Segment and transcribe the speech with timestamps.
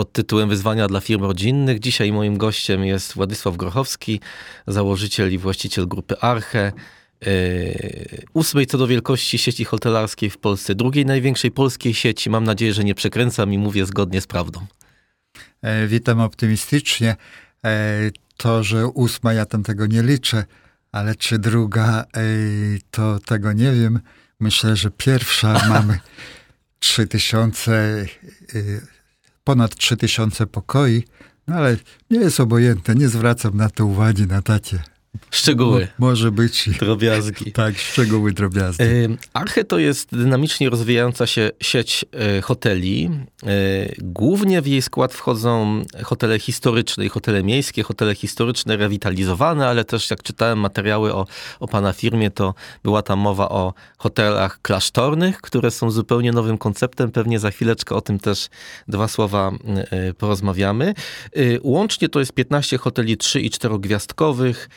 [0.00, 1.80] pod tytułem Wyzwania dla firm rodzinnych.
[1.80, 4.20] Dzisiaj moim gościem jest Władysław Grochowski,
[4.66, 6.72] założyciel i właściciel grupy Arche,
[7.20, 12.30] yy, ósmej co do wielkości sieci hotelarskiej w Polsce, drugiej największej polskiej sieci.
[12.30, 14.66] Mam nadzieję, że nie przekręcam i mówię zgodnie z prawdą.
[15.62, 17.16] E, witam optymistycznie.
[17.64, 20.44] E, to, że ósma, ja tam tego nie liczę,
[20.92, 22.22] ale czy druga, e,
[22.90, 24.00] to tego nie wiem.
[24.40, 25.98] Myślę, że pierwsza mamy
[26.78, 28.06] 3000,
[29.44, 31.04] ponad 3000 pokoi,
[31.46, 31.76] no ale
[32.10, 34.82] nie jest obojętne, nie zwracam na to uwagi na tacie.
[35.30, 35.88] Szczegóły.
[35.98, 36.70] Mo, może być.
[36.78, 37.52] Drobiazgi.
[37.60, 38.84] Tak, szczegóły drobiazgi.
[39.32, 43.10] Arche to jest dynamicznie rozwijająca się sieć e, hoteli.
[43.42, 43.48] E,
[43.98, 50.10] głównie w jej skład wchodzą hotele historyczne i hotele miejskie, hotele historyczne rewitalizowane, ale też
[50.10, 51.26] jak czytałem materiały o,
[51.60, 57.12] o pana firmie, to była tam mowa o hotelach klasztornych, które są zupełnie nowym konceptem.
[57.12, 58.48] Pewnie za chwileczkę o tym też
[58.88, 59.52] dwa słowa
[59.90, 60.94] e, porozmawiamy.
[61.62, 64.68] Łącznie to jest 15 hoteli 3 i 4 gwiazdkowych,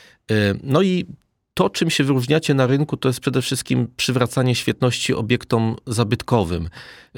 [0.62, 1.06] no i
[1.54, 6.68] to, czym się wyróżniacie na rynku, to jest przede wszystkim przywracanie świetności obiektom zabytkowym.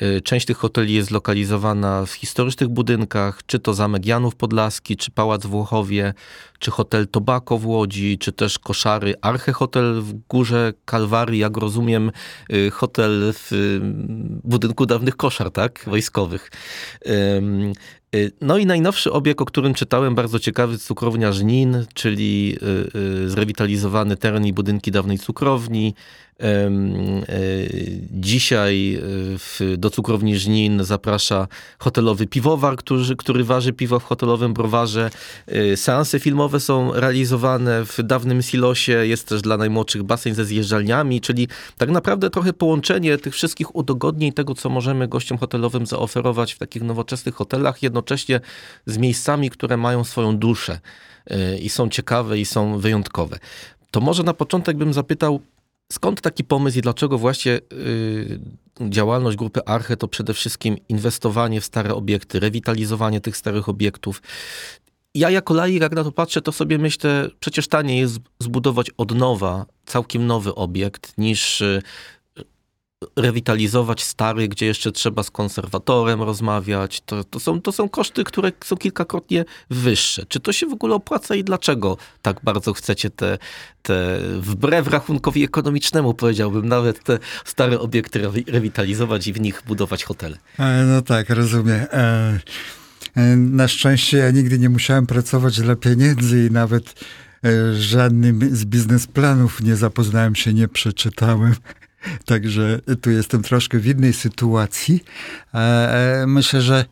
[0.03, 5.11] Y, część tych hoteli jest zlokalizowana w historycznych budynkach, czy to Zamek Janów Podlaski, czy
[5.11, 6.15] Pałac Włochowie,
[6.59, 12.11] czy Hotel Tobacco w Łodzi, czy też Koszary, Arche Hotel w Górze Kalwarii, jak rozumiem,
[12.53, 13.81] y, hotel w
[14.45, 16.51] budynku dawnych koszar, tak, wojskowych.
[18.15, 22.59] Y, no i najnowszy obiekt, o którym czytałem, bardzo ciekawy, cukrownia Żnin, czyli
[22.95, 25.95] y, y, zrewitalizowany teren i budynki dawnej cukrowni,
[28.11, 28.99] dzisiaj
[29.61, 31.49] e, do cukrowni Żnin zaprasza
[31.79, 35.11] hotelowy piwowar, który, który waży piwo w hotelowym browarze.
[35.47, 39.07] E, seanse filmowe są realizowane w dawnym silosie.
[39.07, 41.49] Jest też dla najmłodszych basen ze zjeżdżalniami, czyli
[41.79, 46.83] tak naprawdę trochę połączenie tych wszystkich udogodnień tego, co możemy gościom hotelowym zaoferować w takich
[46.83, 48.41] nowoczesnych hotelach, jednocześnie
[48.87, 50.81] z miejscami, które mają swoją duszę
[51.63, 53.39] i są ciekawe i są wyjątkowe.
[53.91, 55.41] To może na początek bym zapytał,
[55.93, 57.61] Skąd taki pomysł i dlaczego właśnie
[58.81, 64.23] yy, działalność grupy Arche to przede wszystkim inwestowanie w stare obiekty, rewitalizowanie tych starych obiektów?
[65.15, 69.15] Ja jako laik, jak na to patrzę, to sobie myślę, przecież taniej jest zbudować od
[69.15, 71.83] nowa całkiem nowy obiekt, niż y,
[73.17, 77.01] rewitalizować stary, gdzie jeszcze trzeba z konserwatorem rozmawiać.
[77.01, 80.27] To, to, są, to są koszty, które są kilkakrotnie wyższe.
[80.29, 83.39] Czy to się w ogóle opłaca i dlaczego tak bardzo chcecie te,
[83.83, 90.39] te wbrew rachunkowi ekonomicznemu, powiedziałbym, nawet te stare obiekty rewitalizować i w nich budować hotele?
[90.59, 91.87] E, no tak, rozumiem.
[91.93, 92.41] E,
[93.17, 96.95] e, na szczęście ja nigdy nie musiałem pracować dla pieniędzy i nawet
[97.79, 101.55] żadnym z biznesplanów nie zapoznałem się, nie przeczytałem.
[102.25, 105.05] Także tu jestem troszkę w innej sytuacji.
[105.55, 105.59] E,
[106.23, 106.85] e, myślę, że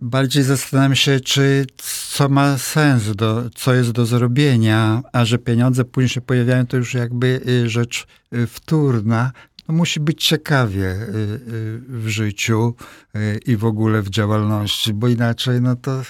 [0.00, 1.66] bardziej zastanawiam się, czy
[2.12, 6.76] co ma sens, do, co jest do zrobienia, a że pieniądze później się pojawiają, to
[6.76, 9.32] już jakby y, rzecz y, wtórna
[9.68, 12.74] no musi być ciekawie y, y, w życiu
[13.16, 16.02] y, i w ogóle w działalności, bo inaczej no to,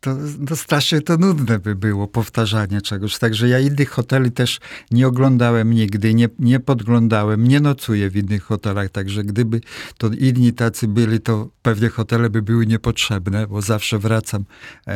[0.00, 0.16] to,
[0.48, 3.18] to strasznie to nudne by było powtarzanie czegoś.
[3.18, 8.42] Także ja innych hoteli też nie oglądałem nigdy, nie, nie podglądałem, nie nocuję w innych
[8.42, 9.60] hotelach, także gdyby
[9.98, 14.44] to inni tacy byli, to pewnie hotele by były niepotrzebne, bo zawsze wracam
[14.86, 14.90] e,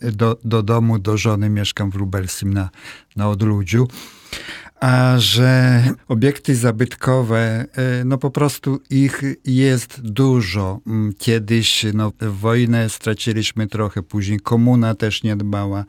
[0.00, 2.70] e, do, do domu, do żony, mieszkam w Lubelskim na,
[3.16, 3.88] na odludziu
[4.80, 7.38] a że obiekty zabytkowe,
[7.72, 10.80] e, no po prostu ich jest dużo.
[10.86, 15.84] Mm, kiedyś no, wojnę straciliśmy trochę, później komuna też nie dbała.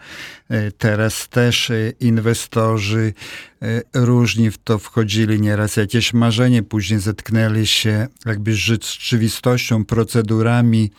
[0.50, 3.14] E, teraz też e, inwestorzy
[3.94, 5.76] różni w to wchodzili nieraz.
[5.76, 10.92] Jakieś marzenie, później zetknęli się jakby z rzeczywistością, procedurami,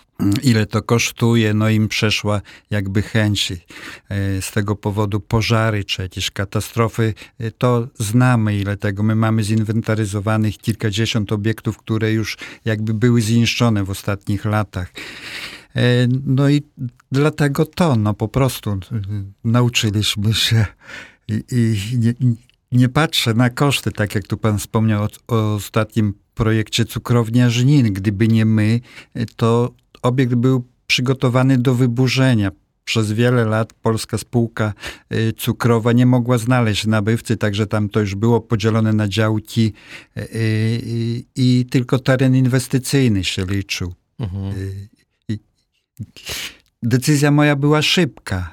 [0.43, 3.57] ile to kosztuje, no im przeszła jakby chęć e,
[4.43, 9.03] z tego powodu pożary czy jakieś katastrofy, e, to znamy ile tego.
[9.03, 14.93] My mamy zinwentaryzowanych kilkadziesiąt obiektów, które już jakby były zniszczone w ostatnich latach.
[15.77, 15.83] E,
[16.27, 16.63] no i
[17.13, 18.81] dlatego to, no po prostu
[19.45, 20.67] nauczyliśmy się
[21.29, 22.15] i, i nie,
[22.73, 27.93] nie patrzę na koszty, tak jak tu pan wspomniał o, o ostatnim projekcie Cukrownia Żnin.
[27.93, 28.81] Gdyby nie my,
[29.37, 29.73] to
[30.03, 32.51] obiekt był przygotowany do wyburzenia.
[32.85, 34.73] Przez wiele lat polska spółka
[35.13, 39.73] y, cukrowa nie mogła znaleźć nabywcy, także tam to już było podzielone na działki
[40.17, 43.95] y, y, i tylko teren inwestycyjny się liczył.
[44.19, 44.55] Mhm.
[46.83, 48.51] Decyzja moja była szybka.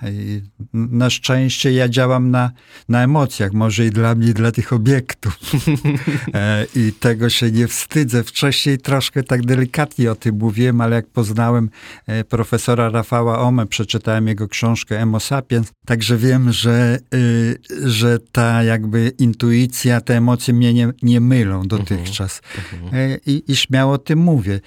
[0.73, 2.51] Na szczęście ja działam na,
[2.89, 5.39] na emocjach, może i dla mnie, i dla tych obiektów.
[6.33, 8.23] E, I tego się nie wstydzę.
[8.23, 11.69] Wcześniej troszkę tak delikatnie o tym mówiłem, ale jak poznałem
[12.07, 18.63] e, profesora Rafała Ome, przeczytałem jego książkę Emo Sapiens, także wiem, że, y, że ta
[18.63, 22.41] jakby intuicja, te emocje mnie nie, nie mylą dotychczas.
[22.73, 23.11] Mhm.
[23.11, 24.59] E, I, I śmiało o tym mówię.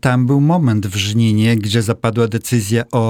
[0.00, 3.03] Tam był moment w Żninie, gdzie zapadła decyzja o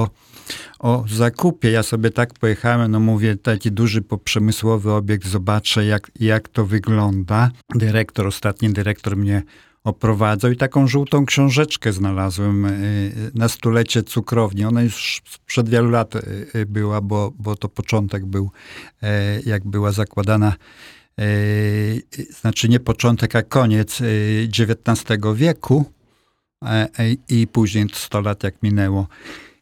[0.79, 1.71] o, zakupie.
[1.71, 7.51] Ja sobie tak pojechałem, no mówię, taki duży poprzemysłowy obiekt, zobaczę jak, jak to wygląda.
[7.75, 9.43] Dyrektor, ostatni dyrektor mnie
[9.83, 14.65] oprowadzał i taką żółtą książeczkę znalazłem y, na stulecie cukrowni.
[14.65, 16.19] Ona już sprzed wielu lat y,
[16.55, 18.51] y, była, bo, bo to początek był,
[19.45, 20.53] jak była zakładana
[22.41, 23.99] znaczy nie początek, a koniec
[24.59, 25.85] XIX wieku
[27.29, 29.07] i później 100 lat jak minęło.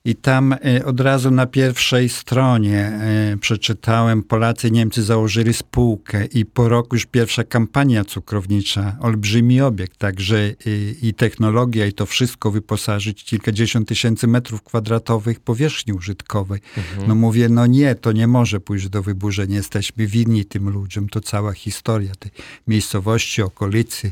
[0.05, 6.45] I tam e, od razu na pierwszej stronie e, przeczytałem, Polacy Niemcy założyli spółkę i
[6.45, 12.51] po roku już pierwsza kampania cukrownicza, olbrzymi obiekt, także i, i technologia i to wszystko
[12.51, 16.61] wyposażyć kilkadziesiąt tysięcy metrów kwadratowych powierzchni użytkowej.
[16.77, 17.07] Mhm.
[17.07, 21.21] No mówię, no nie, to nie może pójść do wyburzenia, jesteśmy winni tym ludziom, to
[21.21, 22.31] cała historia tej
[22.67, 24.11] miejscowości, okolicy.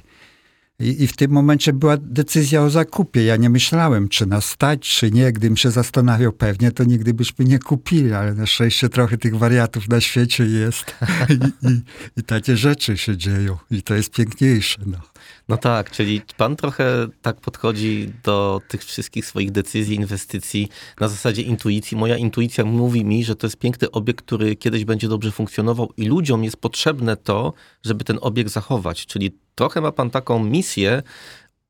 [0.82, 3.24] I, I, w tym momencie była decyzja o zakupie.
[3.24, 5.32] Ja nie myślałem, czy nas stać, czy nie.
[5.32, 9.90] Gdybym się zastanawiał pewnie, to nigdy byśmy nie kupili, ale na szczęście trochę tych wariatów
[9.90, 10.86] na świecie jest.
[11.30, 11.82] I, i,
[12.18, 13.58] i takie rzeczy się dzieją.
[13.72, 14.82] I to jest piękniejsze.
[14.86, 15.11] No.
[15.50, 20.70] No tak, czyli pan trochę tak podchodzi do tych wszystkich swoich decyzji, inwestycji
[21.00, 21.98] na zasadzie intuicji.
[21.98, 26.06] Moja intuicja mówi mi, że to jest piękny obiekt, który kiedyś będzie dobrze funkcjonował i
[26.06, 29.06] ludziom jest potrzebne to, żeby ten obiekt zachować.
[29.06, 31.04] Czyli trochę ma pan taką misję,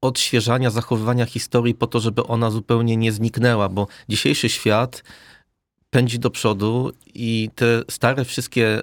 [0.02, 5.04] odświeżania, zachowywania historii po to, żeby ona zupełnie nie zniknęła, bo dzisiejszy świat
[5.92, 8.82] pędzi do przodu i te stare wszystkie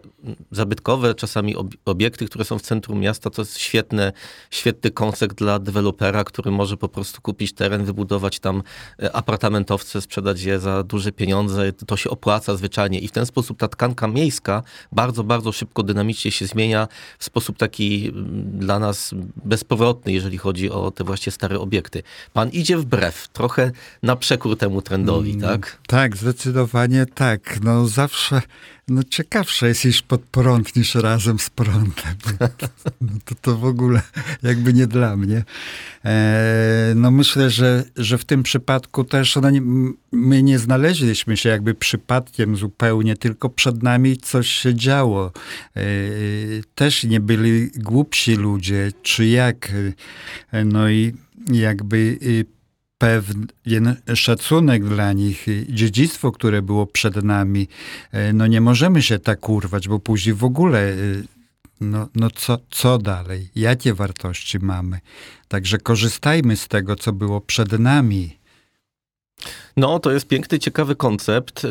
[0.50, 4.12] zabytkowe czasami obiekty, które są w centrum miasta, to jest świetne,
[4.50, 8.62] świetny koncept dla dewelopera, który może po prostu kupić teren, wybudować tam
[9.02, 11.72] e, apartamentowce, sprzedać je za duże pieniądze.
[11.72, 14.62] To się opłaca zwyczajnie i w ten sposób ta tkanka miejska
[14.92, 16.88] bardzo, bardzo szybko, dynamicznie się zmienia
[17.18, 18.12] w sposób taki
[18.44, 19.14] dla nas
[19.44, 22.02] bezpowrotny, jeżeli chodzi o te właśnie stare obiekty.
[22.32, 23.70] Pan idzie wbrew, trochę
[24.02, 25.78] na przekór temu trendowi, mm, tak?
[25.86, 27.60] Tak, zdecydowanie tak.
[27.62, 28.42] No zawsze
[28.88, 32.14] no, ciekawsze jest iść pod prąd niż razem z prądem.
[33.00, 34.02] No, to, to w ogóle
[34.42, 35.44] jakby nie dla mnie.
[36.04, 39.62] E, no myślę, że, że w tym przypadku też no, nie,
[40.12, 45.32] my nie znaleźliśmy się jakby przypadkiem zupełnie, tylko przed nami coś się działo.
[45.76, 45.82] E,
[46.74, 49.72] też nie byli głupsi ludzie, czy jak.
[50.52, 51.14] E, no i
[51.52, 52.18] jakby
[52.98, 57.68] pewien szacunek dla nich, dziedzictwo, które było przed nami.
[58.12, 60.94] E, no nie możemy się tak urwać, bo później w ogóle e,
[61.80, 63.48] no, no co, co dalej?
[63.54, 65.00] Jakie wartości mamy?
[65.48, 68.37] Także korzystajmy z tego, co było przed nami.
[69.76, 71.66] No, to jest piękny, ciekawy koncept.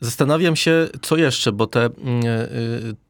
[0.00, 2.48] Zastanawiam się, co jeszcze, bo te, mm, e,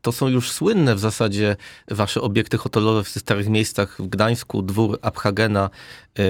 [0.02, 1.56] to są już słynne w zasadzie
[1.90, 5.70] wasze obiekty hotelowe w starych miejscach w Gdańsku, dwór Abhagena,
[6.18, 6.22] e,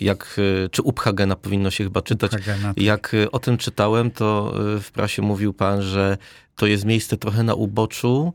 [0.00, 2.30] jak, e, czy Uphagena powinno się chyba czytać.
[2.30, 2.42] Tak.
[2.76, 6.18] Jak o tym czytałem, to w prasie mówił pan, że
[6.56, 8.32] to jest miejsce trochę na uboczu,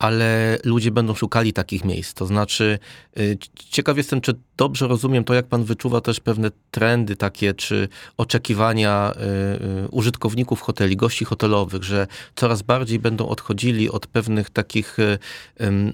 [0.00, 2.14] ale ludzie będą szukali takich miejsc.
[2.14, 2.78] To znaczy,
[3.18, 7.88] y, ciekaw jestem, czy dobrze rozumiem to, jak pan wyczuwa też pewne trendy takie, czy
[8.16, 14.96] oczekiwania y, y, użytkowników hoteli, gości hotelowych, że coraz bardziej będą odchodzili od pewnych takich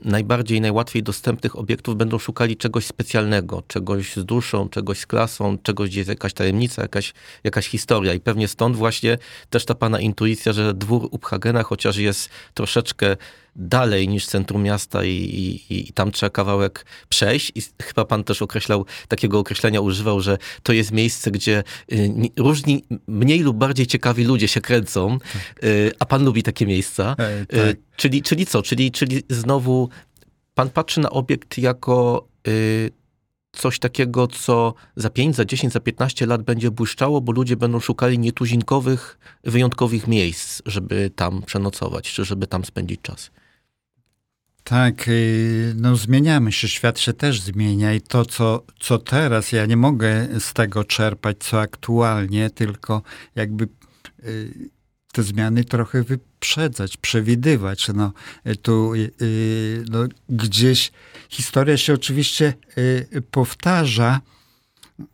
[0.04, 5.90] najbardziej, najłatwiej dostępnych obiektów, będą szukali czegoś specjalnego, czegoś z duszą, czegoś z klasą, czegoś,
[5.90, 8.14] gdzie jest jakaś tajemnica, jakaś, jakaś historia.
[8.14, 9.18] I pewnie stąd właśnie
[9.50, 13.16] też ta pana intuicja, że dwór Uphagena, chociaż jest troszeczkę
[13.56, 17.52] dalej niż centrum miasta i, i, i, tam trzeba kawałek przejść.
[17.54, 22.84] I chyba pan też określał, takiego określenia używał, że to jest miejsce, gdzie y, różni,
[23.06, 25.18] mniej lub bardziej ciekawi ludzie się kręcą,
[25.64, 27.16] y, a pan lubi takie miejsca.
[27.18, 27.76] E, tak.
[27.96, 28.62] Czyli, czyli co?
[28.62, 29.88] Czyli, czyli znowu
[30.54, 32.28] pan patrzy na obiekt jako
[33.56, 37.80] coś takiego, co za 5, za 10, za 15 lat będzie błyszczało, bo ludzie będą
[37.80, 43.30] szukali nietuzinkowych, wyjątkowych miejsc, żeby tam przenocować, czy żeby tam spędzić czas.
[44.68, 49.66] Tak, y, no zmieniamy się, świat się też zmienia i to, co, co teraz, ja
[49.66, 53.02] nie mogę z tego czerpać, co aktualnie, tylko
[53.34, 53.68] jakby
[54.24, 54.70] y,
[55.12, 57.88] te zmiany trochę wyprzedzać, przewidywać.
[57.94, 58.12] No,
[58.62, 58.92] tu
[59.90, 60.92] no, gdzieś
[61.28, 62.54] historia się oczywiście
[63.30, 64.20] powtarza,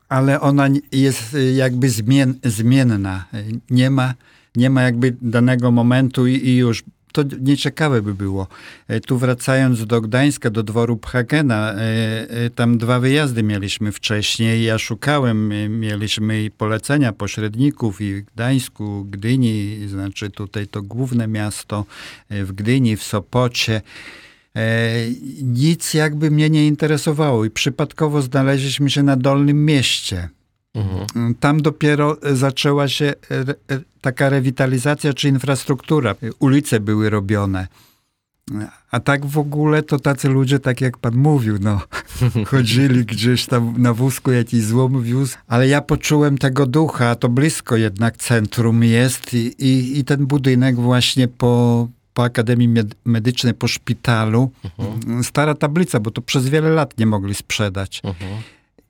[0.09, 3.25] ale ona jest jakby zmien, zmienna.
[3.71, 4.15] Nie ma,
[4.57, 8.47] nie ma jakby danego momentu i, i już to nieciekawe by było.
[8.89, 11.77] E, tu wracając do Gdańska, do dworu Phagena, e,
[12.31, 14.65] e, tam dwa wyjazdy mieliśmy wcześniej.
[14.65, 15.49] Ja szukałem,
[15.81, 21.85] mieliśmy polecenia pośredników i w Gdańsku, Gdyni, znaczy tutaj to główne miasto,
[22.31, 23.83] w Gdyni, w Sopocie.
[25.43, 30.29] Nic jakby mnie nie interesowało i przypadkowo znaleźliśmy się na Dolnym Mieście.
[30.75, 31.35] Mhm.
[31.35, 33.15] Tam dopiero zaczęła się
[34.01, 36.15] taka rewitalizacja czy infrastruktura.
[36.39, 37.69] Ulice były robione.
[38.91, 41.81] A tak w ogóle to tacy ludzie, tak jak pan mówił, no,
[42.51, 47.77] chodzili gdzieś tam na wózku, jakiś złom wiózł, ale ja poczułem tego ducha, to blisko
[47.77, 52.69] jednak centrum jest i, i, i ten budynek właśnie po, po Akademii
[53.05, 55.25] Medycznej, po szpitalu, mhm.
[55.25, 58.01] stara tablica, bo to przez wiele lat nie mogli sprzedać.
[58.05, 58.43] Mhm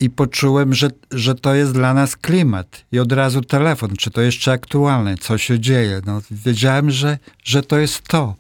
[0.02, 2.84] i poczułem, że, że to jest dla nas klimat.
[2.92, 6.00] I od razu telefon, czy to jeszcze aktualne, co się dzieje.
[6.06, 8.34] No, wiedziałem, że, że to jest to.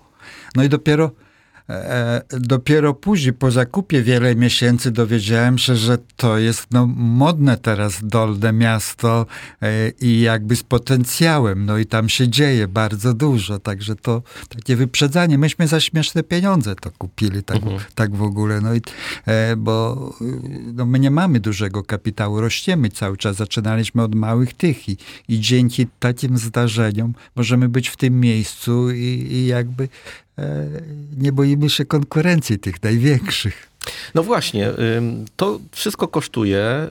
[0.54, 1.10] No i dopiero
[2.30, 8.52] dopiero później, po zakupie wiele miesięcy, dowiedziałem się, że to jest no, modne teraz dolne
[8.52, 9.26] miasto
[9.62, 11.66] e, i jakby z potencjałem.
[11.66, 15.38] No i tam się dzieje bardzo dużo, także to takie wyprzedzanie.
[15.38, 17.80] Myśmy za śmieszne pieniądze to kupili, tak, mhm.
[17.94, 18.60] tak w ogóle.
[18.60, 18.80] No i,
[19.26, 20.10] e, bo
[20.74, 23.36] no, my nie mamy dużego kapitału, rościemy cały czas.
[23.36, 24.96] Zaczynaliśmy od małych tych i,
[25.28, 29.88] i dzięki takim zdarzeniom możemy być w tym miejscu i, i jakby
[30.31, 30.31] E,
[31.18, 33.71] nie boimy się konkurencji tych największych.
[34.14, 34.70] No właśnie,
[35.36, 36.90] to wszystko kosztuje.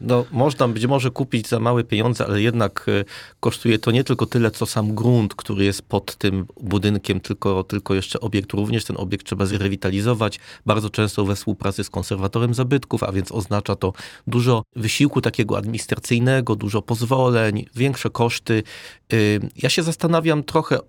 [0.00, 3.04] No, można być może kupić za małe pieniądze, ale jednak y,
[3.40, 7.94] kosztuje to nie tylko tyle, co sam grunt, który jest pod tym budynkiem, tylko, tylko
[7.94, 8.84] jeszcze obiekt również.
[8.84, 13.92] Ten obiekt trzeba zrewitalizować, bardzo często we współpracy z konserwatorem zabytków, a więc oznacza to
[14.26, 18.62] dużo wysiłku takiego administracyjnego, dużo pozwoleń, większe koszty.
[19.56, 20.80] Ja się zastanawiam trochę, y,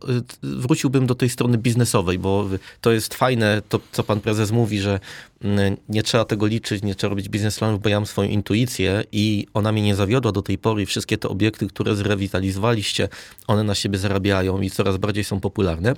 [0.42, 2.50] wróciłbym do tej strony biznesowej, bo
[2.82, 5.00] to jest fajne, to co pan prezes mówi, mówi, że
[5.41, 9.48] mm, nie trzeba tego liczyć, nie trzeba robić biznesplanów, bo ja mam swoją intuicję i
[9.53, 10.86] ona mnie nie zawiodła do tej pory.
[10.86, 13.10] Wszystkie te obiekty, które zrewitalizowaliście,
[13.48, 15.93] one na siebie zarabiają i coraz bardziej są popularne.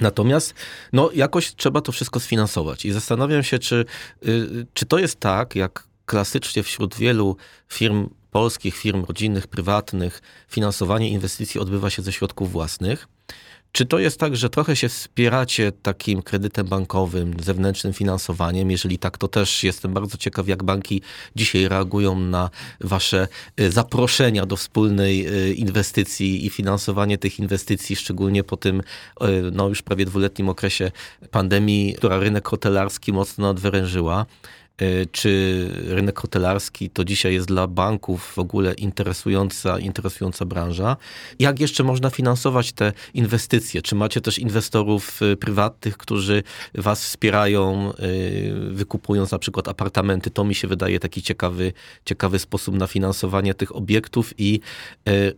[0.00, 0.54] Natomiast
[0.92, 3.84] no, jakoś trzeba to wszystko sfinansować i zastanawiam się, czy,
[4.26, 7.36] y, czy to jest tak, jak klasycznie wśród wielu
[7.68, 13.08] firm polskich, firm rodzinnych, prywatnych, finansowanie inwestycji odbywa się ze środków własnych.
[13.72, 18.70] Czy to jest tak, że trochę się wspieracie takim kredytem bankowym, zewnętrznym finansowaniem?
[18.70, 21.02] Jeżeli tak, to też jestem bardzo ciekaw, jak banki
[21.36, 22.50] dzisiaj reagują na
[22.80, 23.28] wasze
[23.60, 28.84] y, zaproszenia do wspólnej y, inwestycji i finansowanie tych inwestycji, szczególnie po tym y,
[29.52, 30.90] no, już prawie dwuletnim okresie
[31.30, 34.26] pandemii, która rynek hotelarski mocno odwyrężyła.
[34.82, 40.96] E, czy rynek hotelarski to dzisiaj jest dla banków w ogóle interesująca, interesująca branża.
[41.38, 43.82] Jak jeszcze można finansować te inwestycje?
[43.82, 46.42] Czy macie też inwestorów e, prywatnych, którzy
[46.74, 47.94] was wspierają, e,
[48.70, 50.30] wykupując na przykład apartamenty?
[50.30, 51.72] To mi się wydaje taki ciekawy,
[52.04, 54.60] ciekawy sposób na finansowanie tych obiektów i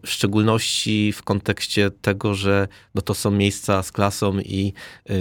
[0.03, 4.73] w szczególności w kontekście tego, że no to są miejsca z klasą i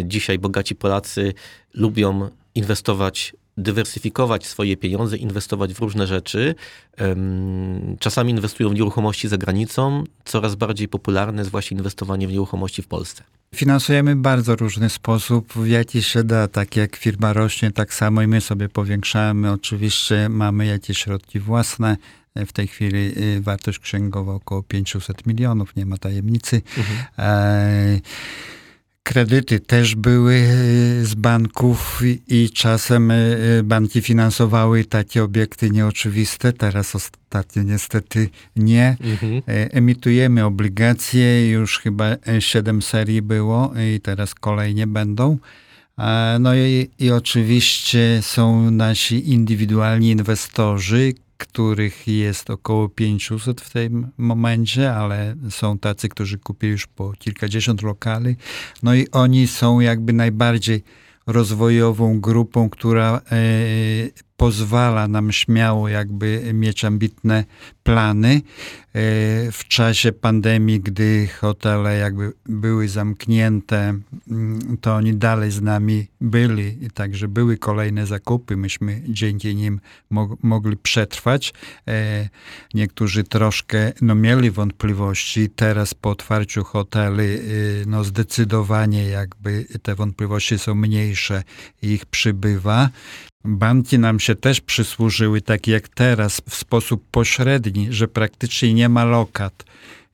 [0.04, 1.34] dzisiaj bogaci Polacy
[1.74, 6.56] lubią inwestować dywersyfikować swoje pieniądze, inwestować w różne rzeczy.
[8.00, 10.04] Czasami inwestują w nieruchomości za granicą.
[10.26, 13.24] Coraz bardziej popularne jest właśnie inwestowanie w nieruchomości w Polsce.
[13.56, 16.48] Finansujemy w bardzo różny sposób, w jaki się da.
[16.48, 19.52] Tak jak firma rośnie, tak samo i my sobie powiększamy.
[19.52, 21.98] Oczywiście mamy jakieś środki własne.
[22.36, 26.62] W tej chwili y, wartość księgowa około 500 milionów, nie ma tajemnicy.
[26.78, 26.98] Mhm.
[27.18, 28.00] E
[29.04, 33.18] Kredyty też były e, z banków i czasem e,
[33.64, 36.54] banki finansowały takie obiekty nieoczywiste.
[36.54, 38.98] Teraz ostatnio niestety nie.
[39.02, 39.42] Mhm.
[39.48, 42.06] E, emitujemy obligacje, już chyba
[42.40, 45.38] siedem serii było i teraz kolejnie będą.
[46.40, 54.94] No i, i oczywiście są nasi indywidualni inwestorzy, których jest około 500 w tym momencie,
[54.94, 58.36] ale są tacy, którzy kupili już po kilkadziesiąt lokali.
[58.84, 60.84] No i oni są jakby najbardziej
[61.28, 63.38] rozwojową grupą, która e,
[64.38, 67.46] pozwala nam śmiało jakby mieć ambitne
[67.84, 68.34] plany.
[68.34, 68.42] E,
[69.52, 73.94] w czasie pandemii, gdy hotele jakby były zamknięte,
[74.30, 78.58] mm, to oni dalej z nami byli także były kolejne zakupy.
[78.58, 79.80] Myśmy dzięki nim
[80.44, 81.54] mogli przetrwać.
[81.88, 82.30] E,
[82.74, 85.50] niektórzy troszkę no, mieli wątpliwości.
[85.50, 91.44] Teraz po otwarciu hoteli y, no, zdecydowanie jakby te wątpliwości są mniejsze
[91.82, 92.90] i ich przybywa.
[93.46, 99.06] Banki nam się też przysłużyły, tak jak teraz, w sposób pośredni, że praktycznie nie ma
[99.06, 99.66] lokat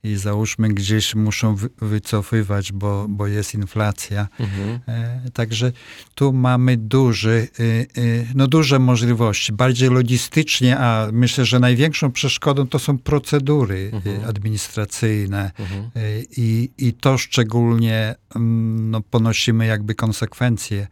[0.04, 4.28] i załóżmy gdzieś muszą wycofywać, bo, bo jest inflacja.
[4.38, 4.80] Mhm.
[4.88, 5.72] E, także
[6.14, 9.52] tu mamy duży, y, y, no duże możliwości.
[9.52, 14.24] Bardziej logistycznie, a myślę, że największą przeszkodą to są procedury y, mhm.
[14.28, 15.90] administracyjne mhm.
[16.36, 20.86] I, i to szczególnie mm, no, ponosimy jakby konsekwencje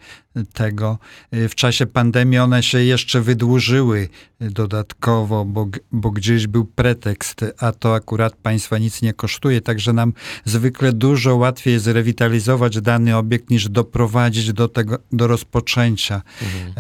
[0.53, 0.99] tego.
[1.33, 4.09] W czasie pandemii one się jeszcze wydłużyły
[4.41, 10.13] dodatkowo, bo, bo gdzieś był pretekst, a to akurat państwa nic nie kosztuje, także nam
[10.45, 16.73] zwykle dużo łatwiej jest rewitalizować dany obiekt niż doprowadzić do tego, do rozpoczęcia mhm.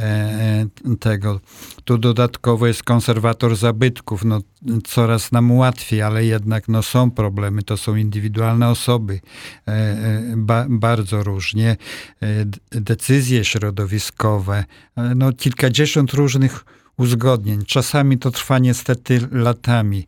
[0.92, 1.40] e, tego.
[1.84, 4.40] Tu dodatkowo jest konserwator zabytków, no
[4.84, 9.20] coraz nam łatwiej, ale jednak no, są problemy, to są indywidualne osoby,
[9.68, 11.76] e, e, ba, bardzo różnie.
[12.22, 12.26] E,
[12.70, 14.64] decyzje środowiskowe,
[15.16, 16.64] no kilkadziesiąt różnych
[16.96, 17.64] uzgodnień.
[17.64, 20.06] Czasami to trwa niestety latami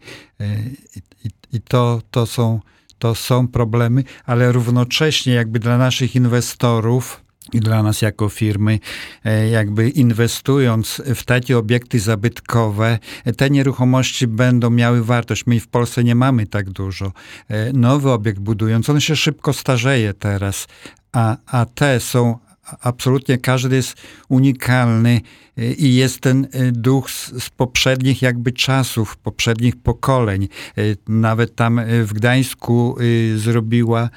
[1.25, 2.61] i, i to, to, są,
[2.99, 7.21] to są problemy, ale równocześnie jakby dla naszych inwestorów
[7.53, 8.79] i dla nas jako firmy,
[9.25, 12.99] e, jakby inwestując w takie obiekty zabytkowe,
[13.37, 15.47] te nieruchomości będą miały wartość.
[15.47, 17.13] My w Polsce nie mamy tak dużo.
[17.49, 20.67] E, nowy obiekt budując, on się szybko starzeje teraz,
[21.13, 22.39] a, a te są
[22.81, 23.95] absolutnie każdy jest
[24.29, 25.21] unikalny
[25.59, 30.49] y, i jest ten y, duch z, z, poprzednich jakby czasów, poprzednich pokoleń.
[30.79, 32.97] Y, nawet tam w Gdańsku
[33.37, 34.11] zrobiła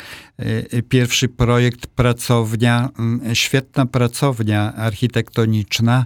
[0.89, 2.89] pierwszy projekt pracownia,
[3.33, 6.05] świetna pracownia architektoniczna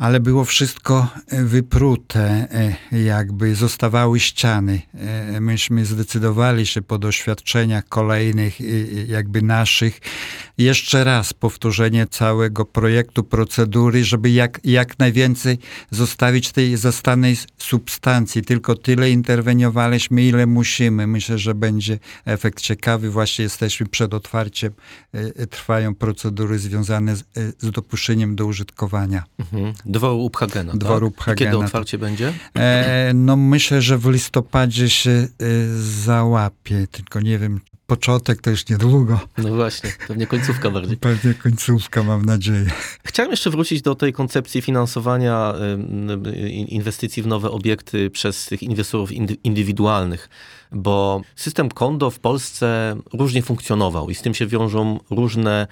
[0.00, 2.48] ale było wszystko e, wyprute,
[2.92, 4.82] e, jakby zostawały ściany.
[4.94, 8.58] E, myśmy zdecydowali się po doświadczeniach kolejnych,
[9.08, 10.00] jakby naszych,
[10.58, 15.58] jeszcze raz powtórzenie całego projektu, procedury, żeby jak, jak najwięcej
[15.90, 18.42] zostawić tej zastanej substancji.
[18.42, 21.06] Tylko tyle interweniowaliśmy, ile musimy.
[21.06, 23.10] Myślę, że będzie efekt ciekawy.
[23.10, 24.72] Właśnie jesteśmy przed otwarciem.
[25.50, 27.24] Trwają procedury związane z,
[27.58, 29.24] z dopuszczeniem do użytkowania.
[29.38, 29.72] Mhm.
[29.90, 30.72] Dworu Uphagena.
[30.72, 31.38] Dworu tak?
[31.38, 32.32] Kiedy otwarcie będzie?
[32.56, 35.28] E, no myślę, że w listopadzie się e,
[35.78, 39.20] załapie, tylko nie wiem, początek to już niedługo.
[39.38, 40.96] No właśnie, pewnie końcówka bardziej.
[41.10, 42.66] Pewnie końcówka, mam nadzieję.
[43.04, 45.54] Chciałem jeszcze wrócić do tej koncepcji finansowania
[46.68, 49.12] inwestycji w nowe obiekty przez tych inwestorów
[49.44, 50.28] indywidualnych,
[50.72, 55.66] bo system kondo w Polsce różnie funkcjonował i z tym się wiążą różne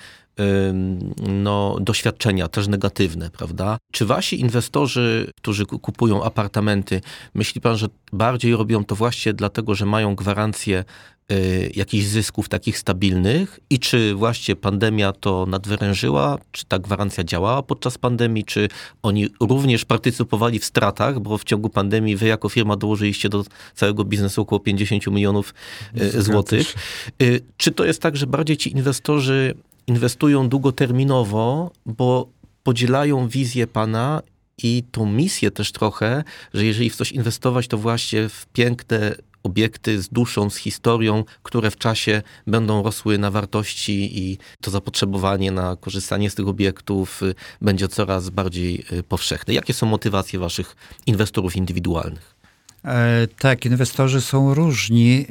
[1.28, 3.78] no, doświadczenia, też negatywne, prawda?
[3.92, 7.00] Czy wasi inwestorzy, którzy kupują apartamenty,
[7.34, 10.84] myśli pan, że bardziej robią to właśnie dlatego, że mają gwarancję
[11.32, 13.60] y, jakichś zysków takich stabilnych?
[13.70, 18.68] I czy właśnie pandemia to nadwyrężyła, czy ta gwarancja działała podczas pandemii, czy
[19.02, 24.04] oni również partycypowali w stratach, bo w ciągu pandemii wy jako firma dołożyliście do całego
[24.04, 25.54] biznesu około 50 milionów
[26.00, 26.74] y, złotych.
[27.22, 29.54] Y, czy to jest tak, że bardziej ci inwestorzy
[29.88, 32.28] inwestują długoterminowo, bo
[32.62, 34.22] podzielają wizję pana
[34.62, 40.02] i tą misję też trochę, że jeżeli w coś inwestować, to właśnie w piękne obiekty
[40.02, 45.76] z duszą, z historią, które w czasie będą rosły na wartości i to zapotrzebowanie na
[45.76, 49.54] korzystanie z tych obiektów y, będzie coraz bardziej y, powszechne.
[49.54, 52.37] Jakie są motywacje waszych inwestorów indywidualnych?
[52.84, 55.26] E, tak, inwestorzy są różni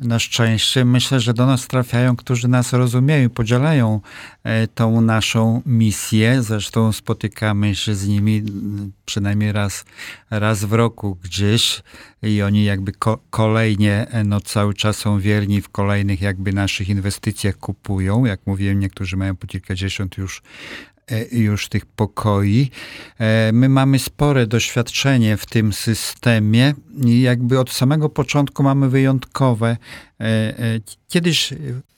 [0.00, 0.84] na szczęście.
[0.84, 4.00] Myślę, że do nas trafiają, którzy nas rozumieją, podzielają
[4.44, 6.42] e, tą naszą misję.
[6.42, 8.42] Zresztą spotykamy się z nimi
[9.04, 9.84] przynajmniej raz,
[10.30, 11.82] raz w roku gdzieś
[12.22, 16.88] i oni jakby ko kolejnie e, no, cały czas są wierni w kolejnych jakby naszych
[16.88, 18.24] inwestycjach kupują.
[18.24, 20.42] Jak mówiłem, niektórzy mają po kilkadziesiąt już
[21.32, 22.70] już tych pokoi.
[23.18, 29.76] E, my mamy spore doświadczenie w tym systemie i jakby od samego początku mamy wyjątkowe.
[30.20, 30.54] E,
[31.08, 31.54] kiedyś,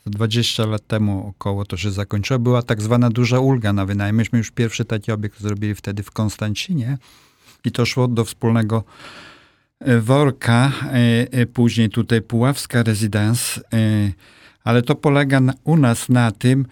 [0.07, 4.17] 20 lat temu około to się zakończyło, była tak zwana duża ulga na wynajem.
[4.17, 6.99] Myśmy już pierwszy taki obiekt zrobili wtedy w Konstancinie
[7.65, 8.85] i to szło do wspólnego
[10.01, 10.73] worka,
[11.53, 13.61] później tutaj Puławska Residence,
[14.65, 16.67] ale to polega na, u nas na tym, e,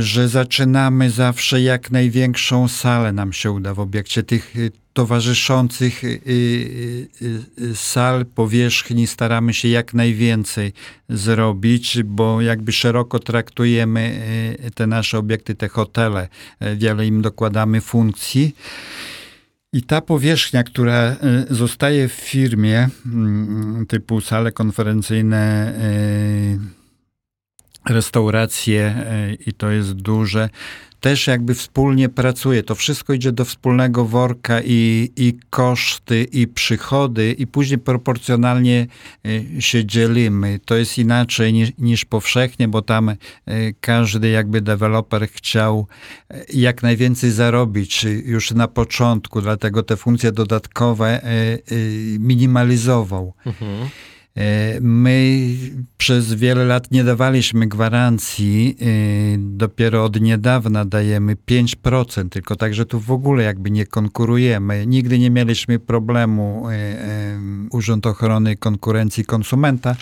[0.00, 4.22] że zaczynamy zawsze jak największą salę nam się uda w obiekcie.
[4.22, 4.58] Tych e,
[4.92, 6.02] towarzyszących
[7.74, 10.72] sal, powierzchni staramy się jak najwięcej
[11.08, 14.20] zrobić, bo jakby szeroko traktujemy
[14.74, 16.28] te nasze obiekty, te hotele,
[16.76, 18.56] wiele im dokładamy funkcji.
[19.72, 21.16] I ta powierzchnia, która
[21.50, 25.74] zostaje w firmie, mm, typu sale konferencyjne,
[27.88, 30.48] restauracje e, i to jest duże,
[31.00, 32.62] też jakby wspólnie pracuje.
[32.62, 38.86] To wszystko idzie do wspólnego worka i, i koszty, i przychody, i później proporcjonalnie
[39.56, 40.60] e, się dzielimy.
[40.64, 43.16] To jest inaczej niż, niż powszechnie, bo tam e,
[43.80, 45.86] każdy jakby deweloper chciał
[46.54, 51.20] jak najwięcej zarobić już na początku, dlatego te funkcje dodatkowe
[52.18, 53.34] minimalizował.
[53.46, 53.88] Mhm.
[54.38, 55.46] E, my
[55.96, 58.84] przez wiele lat nie dawaliśmy gwarancji, e,
[59.38, 64.86] dopiero od niedawna dajemy 5%, tylko także tu w ogóle jakby nie konkurujemy.
[64.86, 69.96] Nigdy nie mieliśmy problemu e, Urząd Ochrony Konkurencji Konsumenta.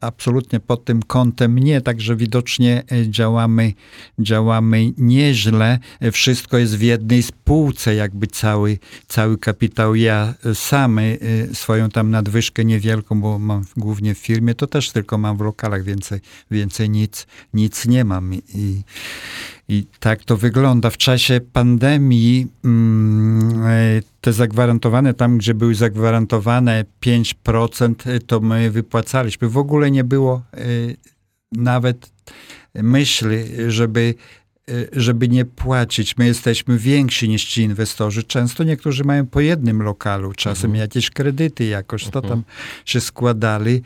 [0.00, 3.72] Absolutnie pod tym kątem nie, także widocznie działamy,
[4.18, 5.78] działamy nieźle.
[6.12, 8.78] Wszystko jest w jednej spółce, jakby cały,
[9.08, 9.94] cały kapitał.
[9.94, 11.00] Ja sam
[11.52, 15.84] swoją tam nadwyżkę niewielką, bo mam głównie w firmie, to też tylko mam w lokalach,
[15.84, 18.34] więcej, więcej nic, nic nie mam.
[18.34, 18.82] I,
[19.68, 20.90] i tak to wygląda.
[20.90, 28.70] W czasie pandemii mm, e, te zagwarantowane, tam gdzie były zagwarantowane 5%, e, to my
[28.70, 29.48] wypłacaliśmy.
[29.48, 30.64] W ogóle nie było e,
[31.52, 32.12] nawet
[32.74, 34.14] myśli, żeby
[34.92, 36.16] żeby nie płacić.
[36.18, 38.22] My jesteśmy więksi niż ci inwestorzy.
[38.22, 40.80] Często niektórzy mają po jednym lokalu, czasem mhm.
[40.80, 42.42] jakieś kredyty jakoś, to tam mhm.
[42.84, 43.82] się składali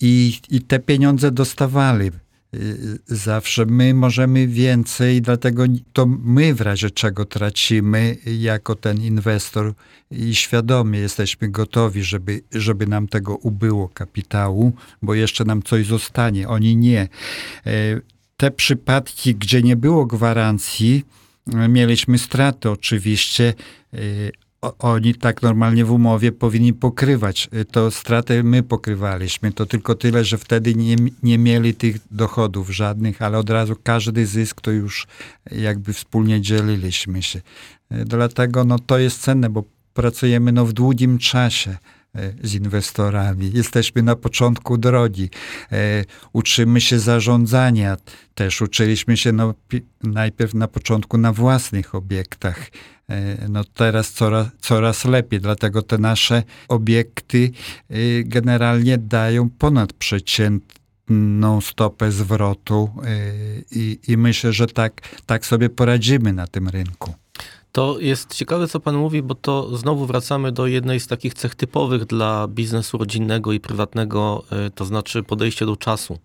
[0.00, 2.10] i, i te pieniądze dostawali
[2.54, 3.66] y, zawsze.
[3.66, 9.72] My możemy więcej, dlatego to my w razie czego tracimy jako ten inwestor
[10.10, 16.48] i świadomie jesteśmy gotowi, żeby, żeby nam tego ubyło kapitału, bo jeszcze nam coś zostanie.
[16.48, 17.08] Oni nie.
[18.40, 21.04] Te przypadki, gdzie nie było gwarancji,
[21.54, 23.54] e, mieliśmy straty oczywiście.
[23.94, 23.98] E,
[24.78, 27.48] oni tak normalnie w umowie powinni pokrywać.
[27.52, 29.52] E, to straty my pokrywaliśmy.
[29.52, 34.26] To tylko tyle, że wtedy nie, nie mieli tych dochodów żadnych, ale od razu każdy
[34.26, 35.06] zysk to już
[35.52, 37.40] jakby wspólnie dzieliliśmy się.
[37.90, 41.76] Dlatego no, to jest cenne, bo pracujemy no, w długim czasie.
[42.14, 43.50] E, z inwestorami.
[43.54, 45.30] Jesteśmy na początku drogi.
[45.72, 47.96] E, uczymy się zarządzania.
[48.34, 49.54] Też uczyliśmy się no,
[50.02, 52.70] najpierw na początku na własnych obiektach.
[53.08, 57.50] E, no teraz coraz, coraz lepiej, dlatego te nasze obiekty
[58.24, 62.90] generalnie dają ponadprzeciętną stopę zwrotu
[63.70, 67.14] i, i myślę, że tak, tak sobie poradzimy na tym rynku.
[67.72, 71.54] To jest ciekawe, co pan mówi, bo to znowu wracamy do jednej z takich cech
[71.54, 76.18] typowych dla biznesu rodzinnego i prywatnego, e, to znaczy podejście do czasu,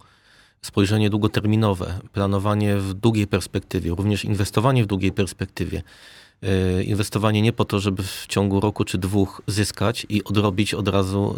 [0.61, 5.81] spojrzenie długoterminowe, planowanie w długiej perspektywie, również inwestowanie w długiej perspektywie.
[6.45, 10.87] E, inwestowanie nie po to, żeby w ciągu roku czy dwóch zyskać i odrobić od
[10.87, 11.35] razu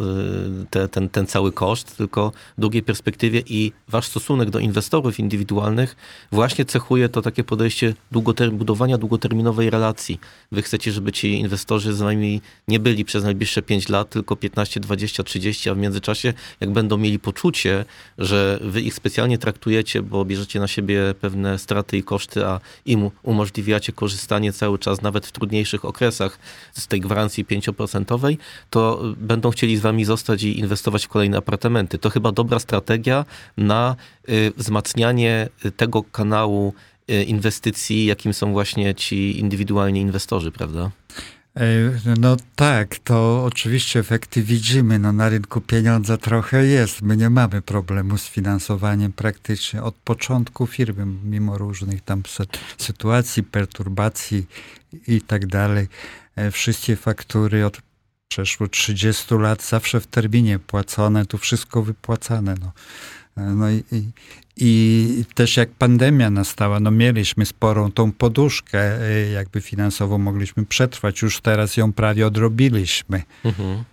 [0.62, 5.20] e, te, ten, ten cały koszt, tylko w długiej perspektywie i wasz stosunek do inwestorów
[5.20, 5.96] indywidualnych
[6.32, 10.20] właśnie cechuje to takie podejście długoter budowania długoterminowej relacji.
[10.52, 14.80] Wy chcecie, żeby ci inwestorzy z nami nie byli przez najbliższe 5 lat, tylko 15,
[14.80, 17.86] 20, 30, a w międzyczasie jak będą mieli poczucie,
[18.18, 23.10] że wy ich specjalnie traktujecie, bo bierzecie na siebie pewne straty i koszty, a im
[23.24, 26.40] umożliwiacie korzystanie cały czas nawet w trudniejszych okresach
[26.74, 28.38] z tej gwarancji 5%,
[28.70, 31.98] to będą chcieli z wami zostać i inwestować w kolejne apartamenty.
[31.98, 33.26] To chyba dobra strategia
[33.58, 33.96] na
[34.30, 36.74] y, wzmacnianie tego kanału
[37.12, 40.92] y, inwestycji, jakim są właśnie ci indywidualni inwestorzy, prawda?
[42.20, 45.00] No tak, to oczywiście efekty widzimy.
[45.00, 47.02] No na rynku pieniądza trochę jest.
[47.02, 52.24] My nie mamy problemu z finansowaniem praktycznie od początku firmy, mimo różnych tam
[52.78, 54.46] sytuacji, perturbacji
[55.08, 55.88] i tak dalej.
[56.36, 57.82] E, wszystkie faktury od
[58.28, 62.56] przeszło 30 lat zawsze w terminie płacone, tu wszystko wypłacane.
[62.62, 62.72] No.
[63.38, 64.04] E, no i, i,
[64.58, 71.22] i, też jak pandemia nastała, no mieliśmy sporą tą poduszkę e, jakby finansową, mogliśmy przetrwać.
[71.22, 73.84] Już teraz ją prawie odrobiliśmy mhm.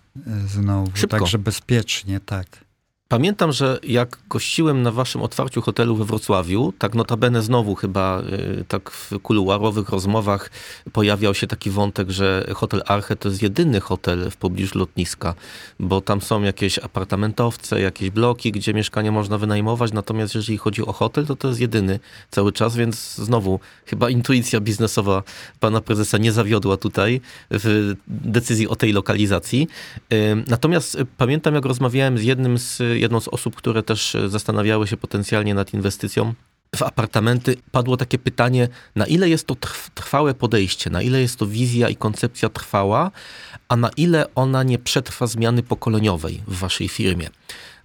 [0.47, 1.19] znowu, Szybko.
[1.19, 2.65] także bezpiecznie, tak.
[3.09, 8.65] Pamiętam, że jak gościłem na waszym otwarciu hotelu we Wrocławiu, tak notabene znowu chyba y,
[8.69, 10.51] tak w kuluarowych rozmowach
[10.93, 15.35] pojawiał się taki wątek, że hotel Arche to jest jedyny hotel w pobliżu lotniska,
[15.81, 20.93] bo tam są jakieś apartamentowce, jakieś bloki, gdzie mieszkanie można wynajmować, natomiast jeżeli chodzi o
[20.93, 25.23] hotel, to to jest jedyny cały czas, więc znowu chyba intuicja biznesowa
[25.61, 29.69] pana prezesa nie zawiodła tutaj w decyzji o tej lokalizacji.
[30.13, 34.87] Y, natomiast pamiętam, jak rozmawiałem z jednym z jedną z osób, które też e, zastanawiały
[34.87, 36.35] się potencjalnie nad inwestycją
[36.77, 39.57] w apartamenty, padło takie pytanie, na ile jest to
[39.95, 43.11] trwałe podejście, na ile jest to wizja i koncepcja trwała,
[43.69, 47.29] a na ile ona nie przetrwa zmiany pokoleniowej w waszej firmie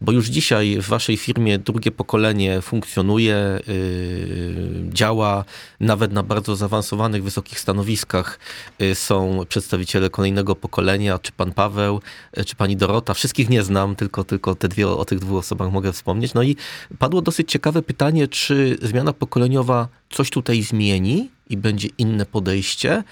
[0.02, 5.46] bo już dzisiaj w waszej firmie drugie pokolenie funkcjonuje, yy, działa,
[5.80, 8.40] nawet na bardzo zaawansowanych, wysokich stanowiskach
[8.80, 12.02] yy, są przedstawiciele kolejnego pokolenia, czy pan Paweł,
[12.38, 13.14] yy, czy pani Dorota.
[13.14, 16.34] Wszystkich nie znam, tylko, tylko te dwie, o tych dwóch osobach mogę wspomnieć.
[16.34, 16.56] No i
[17.00, 23.04] padło dosyć ciekawe pytanie, czy zmiana pokoleniowa coś tutaj zmieni i będzie inne podejście,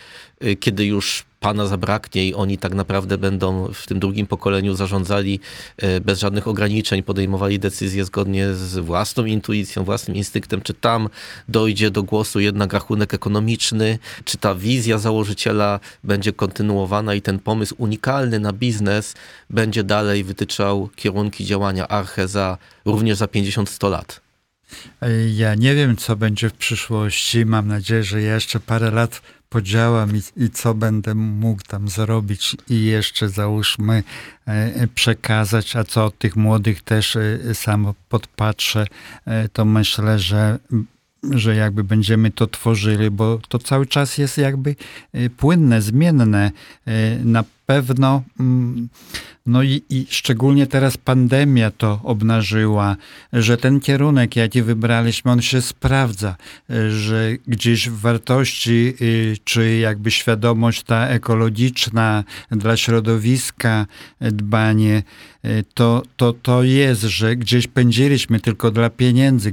[0.44, 5.40] y, kiedy już pana zabraknie i oni tak naprawdę będą w tym drugim pokoleniu zarządzali
[5.84, 11.10] y, bez żadnych ograniczeń, podejmowali decyzje zgodnie z własną intuicją, własnym instynktem, czy tam
[11.48, 17.76] dojdzie do głosu jednak rachunek ekonomiczny, czy ta wizja założyciela będzie kontynuowana i ten pomysł
[17.78, 19.14] unikalny na biznes
[19.50, 24.28] będzie dalej wytyczał kierunki działania Arche za również za 50-100 lat.
[25.36, 27.46] Ja nie wiem, co będzie w przyszłości.
[27.46, 32.86] Mam nadzieję, że jeszcze parę lat podziałam i, i co będę mógł tam zrobić i
[32.86, 34.04] jeszcze załóżmy
[34.46, 38.86] e, przekazać, a co od tych młodych też e, samo podpatrzę,
[39.26, 40.60] e, to myślę, że
[41.32, 44.76] że jakby będziemy to tworzyli, bo to cały czas jest jakby
[45.38, 46.52] płynne, zmienne.
[47.24, 48.90] Na pewno mm,
[49.48, 52.96] no i, i, szczególnie teraz pandemia to obnażyła,
[53.34, 56.36] że ten kierunek, jaki wybraliśmy, on się sprawdza,
[56.90, 63.86] że gdzieś wartości, y, czy jakby świadomość ta ekologiczna dla środowiska,
[64.22, 65.04] dbanie,
[65.46, 69.52] y, to, to, to jest, że gdzieś pędziliśmy tylko dla pieniędzy,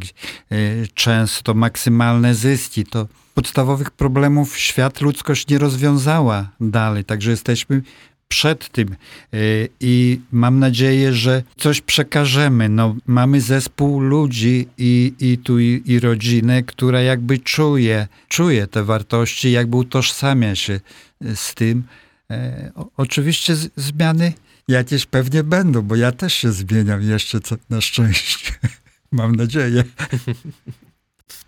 [0.52, 7.82] y, często maksymalne zyski, to podstawowych problemów świat, ludzkość nie rozwiązała dalej, także jesteśmy
[8.28, 8.96] przed tym
[9.34, 12.68] y, i mam nadzieję, że coś przekażemy.
[12.68, 18.84] No, mamy zespół ludzi i, i tu i, i rodzinę, która jakby czuje, czuje te
[18.84, 20.80] wartości, jakby utożsamia się
[21.24, 21.82] y, z tym.
[22.30, 24.32] E, oczywiście z, zmiany
[24.68, 28.52] jakieś pewnie będą, bo ja też się zmieniam jeszcze co, na szczęście.
[29.12, 29.84] Mam nadzieję.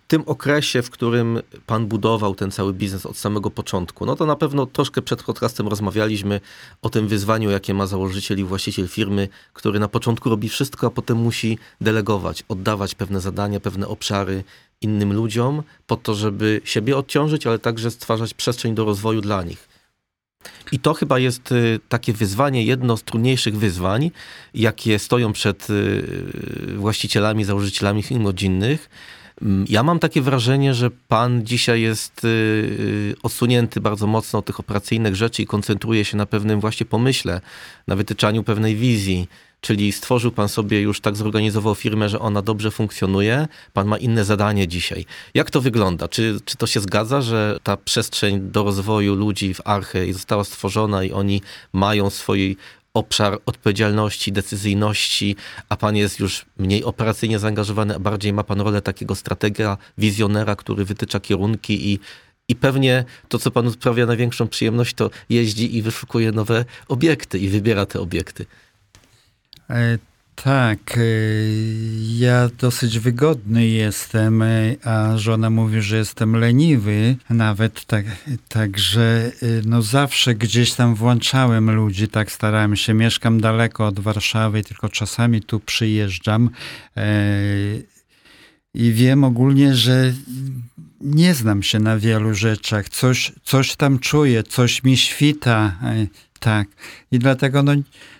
[0.07, 4.35] tym okresie, w którym pan budował ten cały biznes od samego początku, no to na
[4.35, 6.41] pewno troszkę przed podcastem rozmawialiśmy
[6.81, 10.89] o tym wyzwaniu, jakie ma założyciel i właściciel firmy, który na początku robi wszystko, a
[10.89, 14.43] potem musi delegować, oddawać pewne zadania, pewne obszary
[14.81, 19.67] innym ludziom, po to, żeby siebie odciążyć, ale także stwarzać przestrzeń do rozwoju dla nich.
[20.71, 24.11] I to chyba jest y, takie wyzwanie, jedno z trudniejszych wyzwań,
[24.53, 26.03] jakie stoją przed y,
[26.77, 28.89] właścicielami, założycielami firm rodzinnych,
[29.69, 34.59] ja mam takie wrażenie, że pan dzisiaj jest y, y, odsunięty bardzo mocno od tych
[34.59, 37.41] operacyjnych rzeczy i koncentruje się na pewnym właśnie pomyśle,
[37.87, 39.27] na wytyczaniu pewnej wizji.
[39.61, 44.25] Czyli stworzył pan sobie już tak zorganizował firmę, że ona dobrze funkcjonuje, pan ma inne
[44.25, 45.05] zadanie dzisiaj.
[45.33, 46.07] Jak to wygląda?
[46.07, 51.03] Czy, czy to się zgadza, że ta przestrzeń do rozwoju ludzi w Arche została stworzona
[51.03, 51.41] i oni
[51.73, 52.57] mają swój
[52.97, 55.35] obszar odpowiedzialności, decyzyjności,
[55.69, 60.55] a pan jest już mniej operacyjnie zaangażowany, a bardziej ma pan rolę takiego stratega, wizjonera,
[60.55, 61.99] który wytycza kierunki i
[62.49, 67.49] i pewnie to, co panu sprawia największą przyjemność, to jeździ i wyszukuje nowe obiekty i
[67.49, 68.45] wybiera te obiekty.
[70.43, 71.51] Tak, y,
[72.17, 78.05] ja dosyć wygodny jestem, y, a żona mówi, że jestem leniwy nawet, tak,
[78.49, 84.63] także y, no zawsze gdzieś tam włączałem ludzi, tak starałem się, mieszkam daleko od Warszawy,
[84.63, 86.49] tylko czasami tu przyjeżdżam
[88.73, 90.13] i wiem ogólnie, że
[91.01, 95.75] nie znam się na wielu rzeczach, coś, coś tam czuję, coś mi świta,
[96.39, 96.67] tak,
[97.11, 97.73] i dlatego no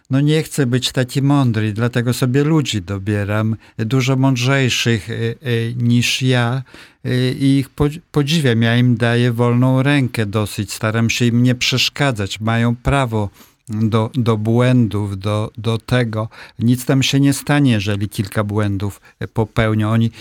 [0.10, 6.22] no nie chcę być taki mądry, dlatego sobie ludzi dobieram, dużo mądrzejszych e, e, niż
[6.22, 6.64] ja
[7.06, 7.70] e, i ich
[8.12, 8.62] podziwiam.
[8.62, 13.30] Ja im daję wolną rękę dosyć, staram się im nie przeszkadzać, mają prawo
[13.70, 16.30] do, do błędów, do, do tego.
[16.60, 19.02] Nic tam się nie stanie, jeżeli kilka błędów
[19.34, 19.92] popełnią.
[19.92, 20.12] Oni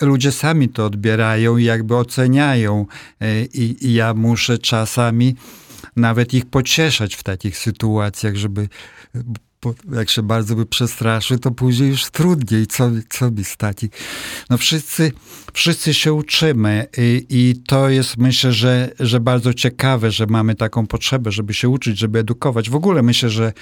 [0.00, 2.86] ludzie sami to odbierają i jakby oceniają
[3.54, 5.34] i, i ja muszę czasami
[5.96, 8.68] nawet ich pocieszać w takich sytuacjach, żeby
[9.92, 13.76] jak się bardzo by przestraszy, to później już trudniej, co, co mi stać.
[14.50, 15.12] No wszyscy,
[15.52, 20.86] wszyscy się uczymy i, i to jest myślę, że, że bardzo ciekawe, że mamy taką
[20.86, 22.70] potrzebę, żeby się uczyć, żeby edukować.
[22.70, 23.52] W ogóle myślę, że,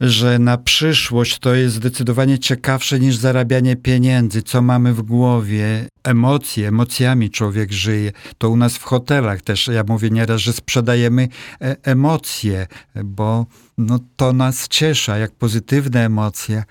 [0.00, 6.68] że na przyszłość to jest zdecydowanie ciekawsze niż zarabianie pieniędzy, co mamy w głowie, emocje,
[6.68, 8.12] emocjami człowiek żyje.
[8.38, 11.28] To u nas w hotelach też, ja mówię nieraz, że sprzedajemy
[11.60, 12.66] e, emocje,
[13.04, 13.46] bo
[13.80, 16.64] no, to nas cieszy, jak pozytywne emocje,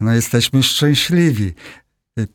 [0.00, 1.52] no jesteśmy szczęśliwi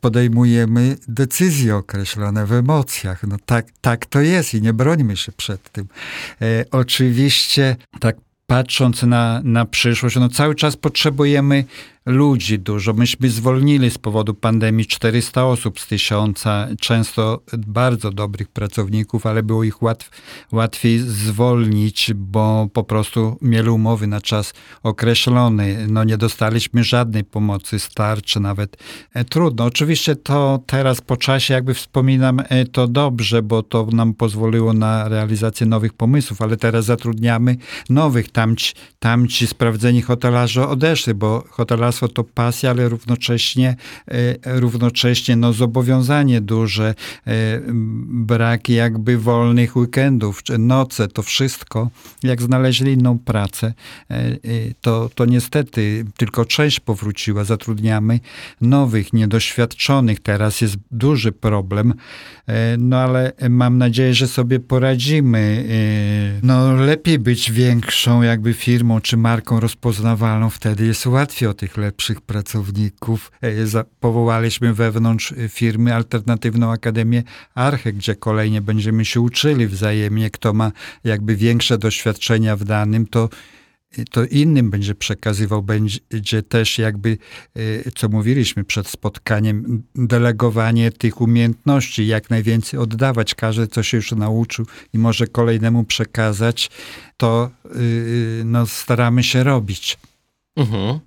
[0.00, 3.22] podejmujemy decyzje określone w emocjach.
[3.22, 5.88] No tak, tak to jest i nie brońmy się przed tym.
[6.42, 11.64] E, oczywiście, tak patrząc na, na przyszłość, no cały czas potrzebujemy
[12.08, 12.92] ludzi dużo.
[12.92, 19.64] Myśmy zwolnili z powodu pandemii 400 osób z tysiąca, często bardzo dobrych pracowników, ale było
[19.64, 20.10] ich łatw,
[20.52, 25.86] łatwiej zwolnić, bo po prostu mieli umowy na czas określony.
[25.88, 28.76] No nie dostaliśmy żadnej pomocy, starczy nawet.
[29.14, 29.64] E, trudno.
[29.64, 35.08] Oczywiście to teraz po czasie jakby wspominam e, to dobrze, bo to nam pozwoliło na
[35.08, 37.56] realizację nowych pomysłów, ale teraz zatrudniamy
[37.90, 38.32] nowych.
[38.32, 43.76] Tamci, tamci sprawdzeni hotelarze odeszli, bo hotelarze to pasja, ale równocześnie,
[44.08, 46.94] e, równocześnie no, zobowiązanie duże,
[47.26, 47.60] e,
[48.08, 51.90] brak jakby wolnych weekendów, czy noce, to wszystko.
[52.22, 53.74] Jak znaleźli inną pracę,
[54.10, 54.36] e,
[54.80, 57.44] to, to niestety tylko część powróciła.
[57.44, 58.20] Zatrudniamy
[58.60, 60.20] nowych, niedoświadczonych.
[60.20, 61.94] Teraz jest duży problem,
[62.78, 65.64] no ale mam nadzieję, że sobie poradzimy.
[66.42, 72.20] No lepiej być większą jakby firmą czy marką rozpoznawalną, wtedy jest łatwiej o tych lepszych
[72.20, 73.32] pracowników.
[73.42, 77.22] E, powołaliśmy wewnątrz firmy alternatywną Akademię
[77.54, 80.30] Arche, gdzie kolejnie będziemy się uczyli wzajemnie.
[80.30, 80.72] Kto ma
[81.04, 83.28] jakby większe doświadczenia w danym, to
[84.10, 87.18] to innym będzie przekazywał, będzie też jakby,
[87.56, 93.34] e, co mówiliśmy przed spotkaniem, delegowanie tych umiejętności, jak najwięcej oddawać.
[93.34, 96.70] Każdy, co się już nauczył i może kolejnemu przekazać,
[97.16, 99.98] to y, no, staramy się robić.
[100.56, 101.00] Mhm.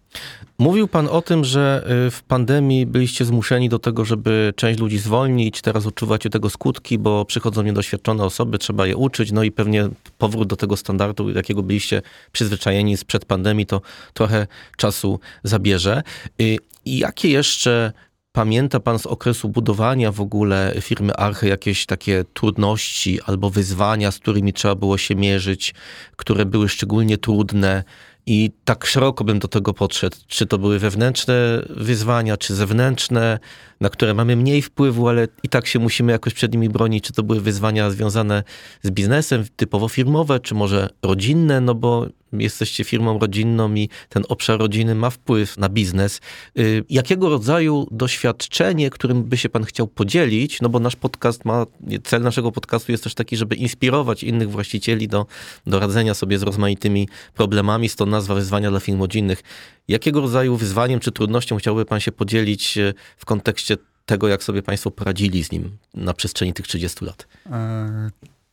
[0.62, 4.97] Mówił pan o tym, że y, w pandemii byliście zmuszeni do tego, żeby część ludzi
[4.97, 9.89] zwolnić, teraz odczuwacie tego skutki, bo przychodzą niedoświadczone osoby, trzeba je uczyć, no i pewnie
[10.17, 13.82] powrót do tego standardu, jakiego byliście przyzwyczajeni sprzed pandemii, to
[14.13, 14.47] trochę
[14.78, 16.04] czasu zabierze.
[16.41, 17.91] Y, I jakie jeszcze
[18.34, 24.19] Pamięta pan z okresu budowania w ogóle firmy Archy jakieś takie trudności albo wyzwania, z
[24.19, 25.74] którymi trzeba było się mierzyć,
[26.15, 27.84] które były szczególnie trudne?
[28.26, 30.18] I tak szeroko bym do tego podszedł.
[30.28, 33.40] Czy to były wewnętrzne wyzwania, czy zewnętrzne,
[33.82, 37.04] na które mamy mniej wpływu, ale i tak się musimy jakoś przed nimi bronić.
[37.04, 38.44] Czy to były wyzwania związane
[38.82, 44.60] z biznesem, typowo firmowe, czy może rodzinne, no bo jesteście firmą rodzinną i ten obszar
[44.60, 46.22] rodziny ma wpływ na biznes.
[46.60, 51.65] Y, jakiego rodzaju doświadczenie, którym by się pan chciał podzielić, no bo nasz podcast ma,
[52.04, 55.26] cel naszego podcastu jest też taki, żeby inspirować innych właścicieli do,
[55.67, 59.44] do radzenia sobie z rozmaitymi problemami, stąd nazwa wyzwania dla firm rodzinnych.
[59.88, 64.63] Jakiego rodzaju wyzwaniem czy trudnością chciałby pan się podzielić y, w kontekście tego, jak sobie
[64.63, 67.28] państwo poradzili z nim na przestrzeni tych 30 lat?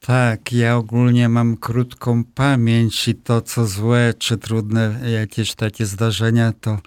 [0.09, 6.53] Tak, ja ogólnie mam krótką pamięć i to, co złe czy trudne jakieś takie zdarzenia,
[6.61, 6.79] to,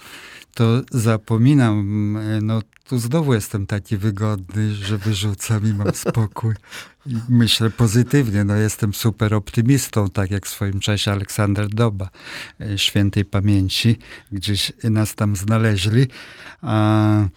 [0.54, 2.18] to zapominam.
[2.42, 6.56] No tu znowu jestem taki wygodny, że wyrzucam i mam spokój.
[7.06, 12.10] I myślę pozytywnie, no jestem super optymistą, tak jak w swoim czasie Aleksander Doba,
[12.62, 13.98] e, świętej pamięci,
[14.32, 16.08] gdzieś nas tam znaleźli.
[16.62, 17.28] A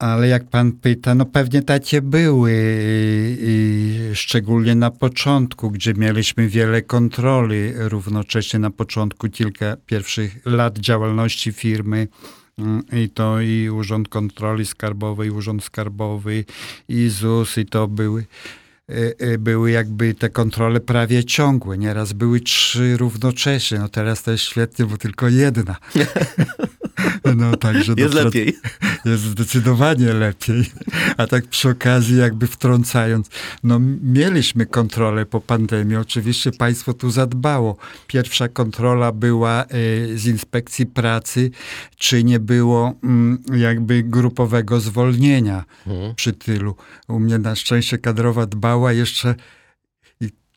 [0.00, 2.52] ale jak pan pyta, no pewnie takie były,
[4.14, 12.08] szczególnie na początku, gdzie mieliśmy wiele kontroli, równocześnie na początku kilka pierwszych lat działalności firmy.
[12.58, 16.44] Mm, I to i Urząd Kontroli Skarbowej, Urząd Skarbowy,
[16.88, 18.24] i ZUS, i to były
[19.38, 21.78] były jakby te kontrole prawie ciągłe.
[21.78, 23.78] Nieraz były trzy równocześnie.
[23.78, 25.76] No teraz to jest świetnie, bo tylko jedna.
[27.36, 28.56] No, także jest lepiej.
[29.04, 30.64] Jest zdecydowanie lepiej.
[31.16, 33.30] A tak przy okazji, jakby wtrącając,
[33.64, 35.96] no mieliśmy kontrolę po pandemii.
[35.96, 37.76] Oczywiście państwo tu zadbało.
[38.06, 41.50] Pierwsza kontrola była y, z inspekcji pracy,
[41.96, 42.94] czy nie było
[43.54, 46.14] y, jakby grupowego zwolnienia mhm.
[46.14, 46.76] przy tylu.
[47.08, 49.34] U mnie na szczęście kadrowa dbała jeszcze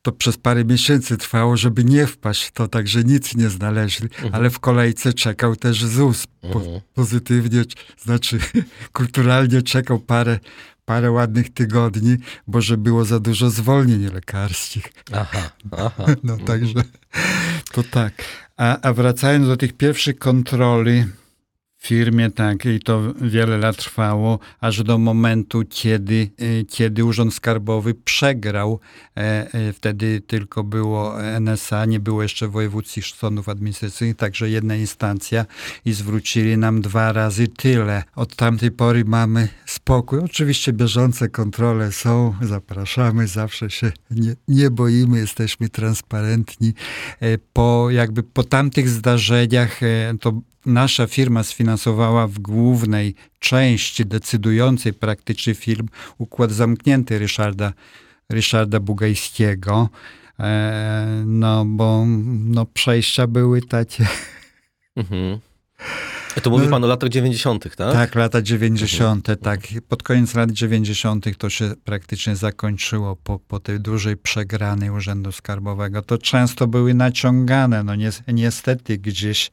[0.04, 4.36] to przez parę miesięcy trwało, żeby nie wpaść w to, także nic nie znaleźli, mhm.
[4.36, 6.28] ale w kolejce czekał też ZUS.
[6.52, 6.82] Po, mhm.
[6.94, 7.64] Pozytywnie,
[8.02, 8.40] znaczy
[8.94, 10.40] kulturalnie czekał parę,
[10.86, 12.18] parę ładnych tygodni,
[12.48, 14.94] bo że było za dużo zwolnień lekarskich.
[15.12, 16.06] Aha, aha.
[16.24, 16.84] No także
[17.72, 18.14] To tak.
[18.58, 21.06] A, a wracając do tych pierwszych kontroli,
[21.84, 27.94] firmie, tak, i to wiele lat trwało, aż do momentu, kiedy, e, kiedy Urząd Skarbowy
[27.94, 28.80] przegrał.
[29.18, 35.46] E, e, wtedy tylko było NSA, nie było jeszcze wojewódzkich sądów administracyjnych, także jedna instancja
[35.86, 38.04] i zwrócili nam dwa razy tyle.
[38.16, 40.20] Od tamtej pory mamy spokój.
[40.20, 46.74] Oczywiście bieżące kontrole są, zapraszamy, zawsze się nie, nie boimy, jesteśmy transparentni.
[47.54, 49.80] Po jakby po tamtych zdarzeniach
[50.22, 55.88] to nasza firma sfinansowała w głównej części decydującej praktycznie film
[56.18, 57.74] Układ Zamknięty Ryszarda,
[58.30, 59.90] Ryszarda Bugajskiego.
[60.40, 64.08] E, no bo no, przejścia były takie.
[64.96, 65.40] Mhm.
[66.42, 67.94] To mówi no, pan o latach 90., tak?
[67.94, 69.38] Tak, lata 90., mhm.
[69.38, 69.82] tak.
[69.88, 71.38] Pod koniec lat 90.
[71.38, 76.02] to się praktycznie zakończyło po, po tej dużej przegranej Urzędu Skarbowego.
[76.02, 77.94] To często były naciągane, no
[78.28, 79.52] niestety gdzieś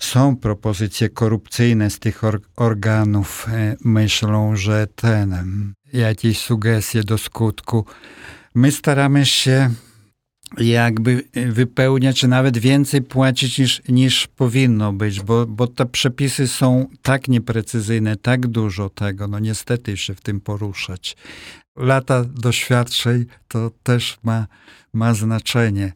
[0.00, 7.84] są propozycje korupcyjne z tych or organów, e, myślą, że ten, jakieś sugestie do skutku.
[8.54, 9.70] My staramy się
[10.58, 16.86] jakby wypełniać, czy nawet więcej płacić niż, niż powinno być, bo, bo te przepisy są
[17.02, 21.16] tak nieprecyzyjne, tak dużo tego, no niestety się w tym poruszać.
[21.76, 24.46] Lata doświadczeń to też ma,
[24.92, 25.92] ma znaczenie.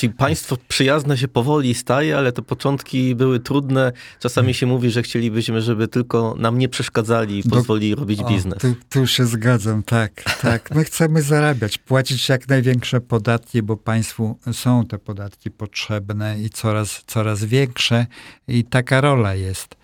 [0.00, 3.92] Czyli państwo przyjazne się powoli staje, ale te początki były trudne.
[4.18, 8.00] Czasami się mówi, że chcielibyśmy, żeby tylko nam nie przeszkadzali i pozwolili Do...
[8.00, 8.58] robić biznes.
[8.58, 10.70] tu, tu się zgadzam, tak, tak.
[10.70, 17.04] My chcemy zarabiać, płacić jak największe podatki, bo państwu są te podatki potrzebne i coraz,
[17.06, 18.06] coraz większe
[18.48, 19.76] i taka rola jest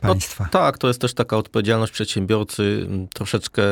[0.00, 0.44] państwa.
[0.44, 3.62] No, tak, to jest też taka odpowiedzialność przedsiębiorcy, troszeczkę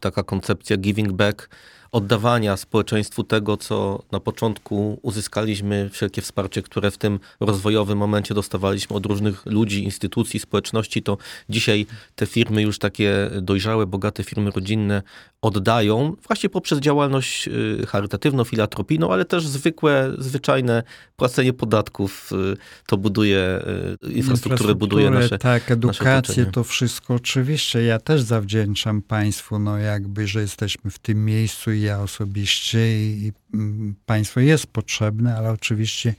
[0.00, 1.48] taka koncepcja giving back
[1.92, 8.96] oddawania społeczeństwu tego, co na początku uzyskaliśmy, wszelkie wsparcie, które w tym rozwojowym momencie dostawaliśmy
[8.96, 11.16] od różnych ludzi, instytucji, społeczności, to
[11.48, 15.02] dzisiaj te firmy już takie dojrzałe, bogate firmy rodzinne
[15.42, 20.82] oddają właśnie poprzez działalność y, charytatywną, filantropijną, ale też zwykłe, zwyczajne
[21.16, 22.32] płacenie podatków.
[22.32, 23.62] Y, to buduje
[24.06, 27.14] y, infrastrukturę, buduje nasze Tak, edukację, nasze to wszystko.
[27.14, 33.02] Oczywiście ja też zawdzięczam państwu, no jakby, że jesteśmy w tym miejscu i ja osobiście
[33.02, 36.14] i mm, państwo jest potrzebne, ale oczywiście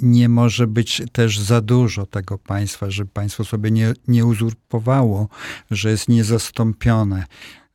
[0.00, 5.28] nie może być też za dużo tego państwa, żeby państwo sobie nie, nie uzurpowało,
[5.70, 7.26] że jest niezastąpione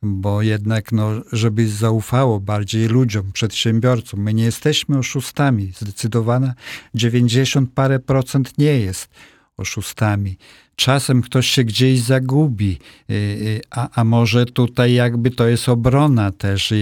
[0.02, 4.20] bo jednak, no, żeby zaufało bardziej ludziom, przedsiębiorcom.
[4.20, 5.72] My nie jesteśmy oszustami.
[5.78, 6.54] Zdecydowana
[6.94, 9.08] 90 parę procent nie jest
[9.56, 10.36] oszustami.
[10.76, 12.78] Czasem ktoś się gdzieś zagubi,
[13.10, 16.72] y, y, a, a może tutaj jakby to jest obrona też,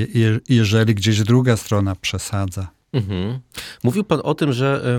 [0.48, 2.79] jeżeli gdzieś druga strona przesadza.
[2.92, 3.38] Mhm.
[3.84, 4.98] Mówił Pan o tym, że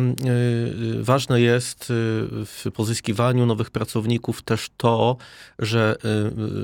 [0.99, 1.85] y, ważne jest
[2.45, 5.17] w pozyskiwaniu nowych pracowników też to,
[5.59, 5.95] że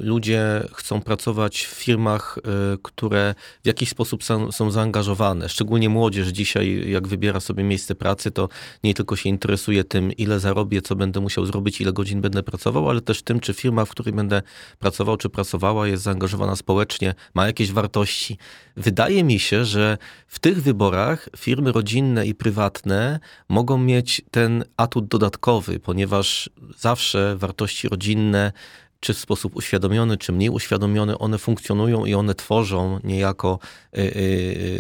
[0.04, 2.40] ludzie chcą pracować w firmach,
[2.84, 5.50] które w jakiś sposób są, są zaangażowane.
[5.50, 8.50] Szczególnie młodzież dzisiaj, jak wybiera sobie miejsce pracy, to
[8.84, 12.90] nie tylko się interesuje tym, ile zarobię, co będę musiał zrobić, ile godzin będę pracował,
[12.90, 14.42] ale też tym, czy firma, w której będę
[14.80, 18.38] pracował, czy pracowała, jest zaangażowana społecznie, ma jakieś wartości.
[18.78, 19.98] Wydaje mi się, że
[20.28, 27.90] w tych wyborach firmy rodzinne i prywatne mogą mieć ten atut dodatkowy, ponieważ zawsze wartości
[27.90, 28.52] rodzinne
[29.00, 33.60] czy w sposób uświadomiony, czy mniej uświadomiony, one funkcjonują i one tworzą niejako
[33.98, 34.02] y,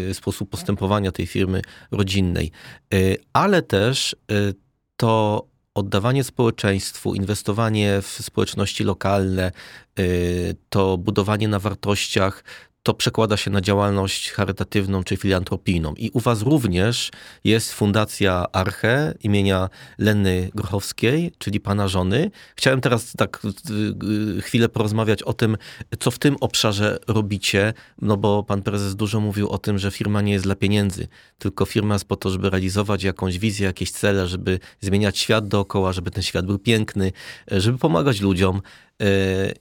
[0.10, 1.62] y, sposób postępowania tej firmy
[1.92, 2.52] rodzinnej.
[2.94, 4.16] Y, ale też
[4.98, 9.52] to oddawanie społeczeństwu, inwestowanie w społeczności lokalne,
[10.70, 12.44] to budowanie na wartościach,
[12.88, 15.94] to przekłada się na działalność charytatywną czy filantropijną.
[15.94, 17.12] I u was również
[17.44, 22.32] jest Fundacja Arche imienia Leny Grochowskiej, czyli pana żony.
[22.56, 23.74] Chciałem teraz tak y,
[24.38, 25.58] y, chwilę porozmawiać o tym,
[26.00, 30.22] co w tym obszarze robicie, no bo pan prezes dużo mówił o tym, że firma
[30.22, 31.08] nie jest dla pieniędzy,
[31.38, 35.94] tylko firma jest po to, żeby realizować jakąś wizję, jakieś cele, żeby zmieniać świat dookoła,
[35.94, 37.12] żeby ten świat był piękny,
[37.52, 38.62] żeby pomagać ludziom.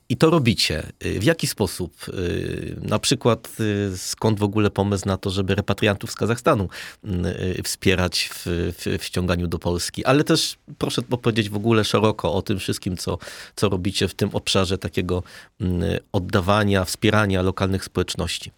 [0.09, 0.83] I to robicie.
[1.01, 2.07] W jaki sposób?
[2.83, 3.49] Na przykład
[3.97, 6.69] skąd w ogóle pomysł na to, żeby repatriantów z Kazachstanu
[7.65, 8.45] wspierać w,
[8.79, 10.05] w, w ściąganiu do Polski?
[10.05, 13.19] Ale też proszę opowiedzieć w ogóle szeroko o tym wszystkim, co,
[13.57, 15.23] co robicie w tym obszarze takiego
[16.13, 18.51] oddawania, wspierania lokalnych społeczności.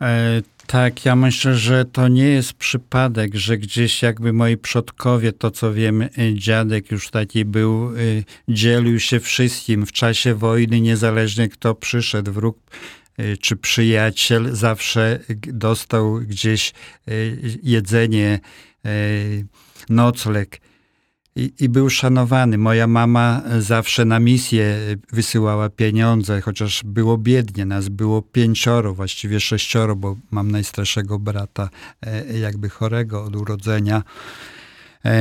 [0.00, 5.50] E, tak, ja myślę, że to nie jest przypadek, że gdzieś jakby moi przodkowie, to
[5.50, 9.86] co wiem, y, dziadek już taki był, y, dzielił się wszystkim.
[9.86, 12.58] W czasie wojny, niezależnie kto przyszedł, wróg
[13.40, 16.72] czy przyjaciel zawsze dostał gdzieś
[17.62, 18.40] jedzenie,
[19.88, 20.60] nocleg
[21.40, 22.58] i, i był szanowany.
[22.58, 24.76] Moja mama zawsze na misję
[25.12, 27.66] wysyłała pieniądze, chociaż było biednie.
[27.66, 31.68] Nas było pięcioro, właściwie sześcioro, bo mam najstarszego brata,
[32.06, 34.02] e, jakby chorego od urodzenia.
[35.04, 35.20] E,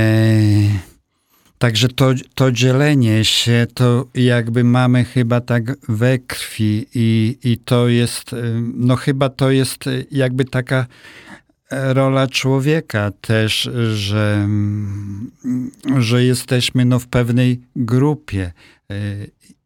[1.57, 7.87] także to, to dzielenie się, to jakby mamy chyba tak we krwi i, i to
[7.87, 8.37] jest, e,
[8.73, 10.85] no chyba to jest jakby taka
[11.71, 14.47] rola człowieka też, że,
[15.99, 18.51] że jesteśmy no w pewnej grupie.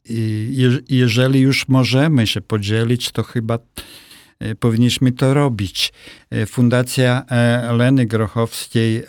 [0.10, 3.60] I jeżeli już możemy się podzielić, to chyba
[4.40, 5.94] e, powinniśmy to robić.
[6.30, 9.04] E, Fundacja e, Leny Grochowskiej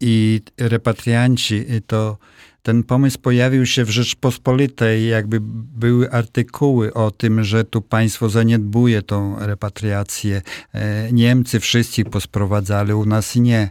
[0.00, 2.18] i repatrianci to
[2.64, 5.38] ten pomysł pojawił się w Rzeczpospolitej, jakby
[5.76, 10.42] były artykuły o tym, że tu państwo zaniedbuje tą repatriację.
[10.72, 13.70] E, Niemcy wszystkich posprowadzali, u nas nie.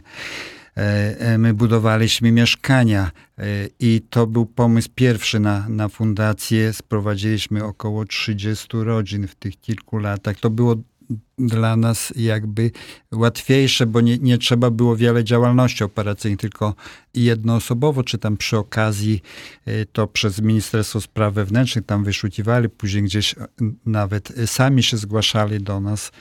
[0.76, 0.80] E,
[1.18, 3.10] e, my budowaliśmy mieszkania
[3.80, 6.72] i to był pomysł pierwszy na, na fundację.
[6.72, 10.40] Sprowadziliśmy około 30 rodzin w tych kilku latach.
[10.40, 10.76] To było
[11.38, 12.70] dla nas jakby
[13.12, 16.74] łatwiejsze, bo nie, nie trzeba było wiele działalności operacyjnych, tylko
[17.14, 19.22] jednoosobowo, czy tam przy okazji
[19.68, 23.36] y, to przez Ministerstwo Spraw Wewnętrznych tam wyszukiwali, później gdzieś y,
[23.86, 26.12] nawet sami się zgłaszali do nas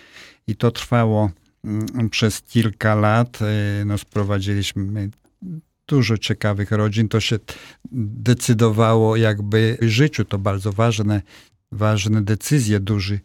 [0.47, 1.31] i to trwało
[1.63, 3.39] mm, przez kilka lat.
[3.85, 5.09] No, sprowadziliśmy
[5.87, 7.09] dużo ciekawych rodzin.
[7.09, 7.39] To się
[7.91, 10.25] decydowało jakby w życiu.
[10.25, 11.21] To bardzo ważne,
[11.71, 13.19] ważne decyzje, duży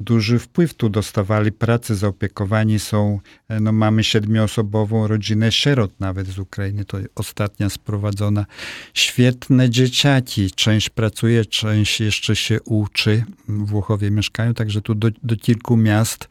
[0.00, 6.38] duży wpływ tu dostawali pracy, zaopiekowani są, e, no mamy siedmioosobową rodzinę sierot nawet z
[6.38, 8.46] Ukrainy, to ostatnia sprowadzona.
[8.94, 15.76] Świetne dzieciaki, część pracuje, część jeszcze się uczy, Włochowie mieszkają, także tu do, do kilku
[15.76, 16.28] miast.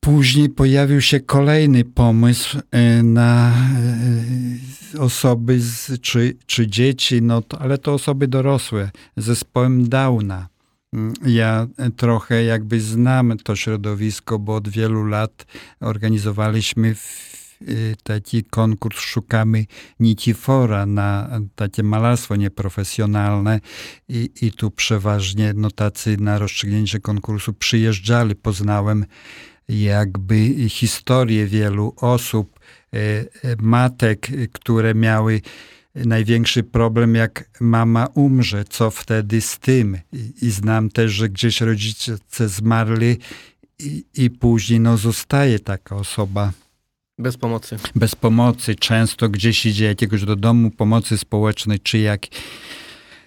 [0.00, 3.52] Później pojawił się kolejny pomysł e, na
[4.96, 10.48] e, osoby z, czy, czy dzieci, no to, ale to osoby dorosłe zespołem Downa.
[11.26, 11.66] Ja
[11.96, 15.46] trochę jakby znam to środowisko, bo od wielu lat
[15.80, 16.94] organizowaliśmy
[17.68, 19.66] y, taki konkurs Szukamy
[20.00, 23.60] Nitifora na takie malarstwo nieprofesjonalne
[24.08, 28.34] i, i tu przeważnie no tacy na rozstrzygnięcie konkursu przyjeżdżali.
[28.34, 29.06] Poznałem
[29.68, 32.60] jakby historię wielu osób,
[32.94, 35.40] y, y, matek, które miały
[35.94, 39.98] największy problem, jak mama umrze, co wtedy z tym.
[40.12, 43.16] I, i znam też, że gdzieś rodzice zmarli
[43.78, 46.52] i, i później no, zostaje taka osoba.
[47.18, 47.76] Bez pomocy.
[47.94, 48.74] Bez pomocy.
[48.74, 52.26] Często gdzieś idzie jakiegoś do domu pomocy społecznej, czy jak.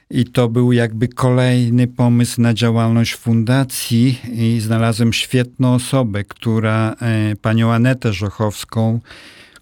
[0.09, 7.36] I to był jakby kolejny pomysł na działalność fundacji i znalazłem świetną osobę, która, e,
[7.36, 8.99] panią Anetę Żochowską,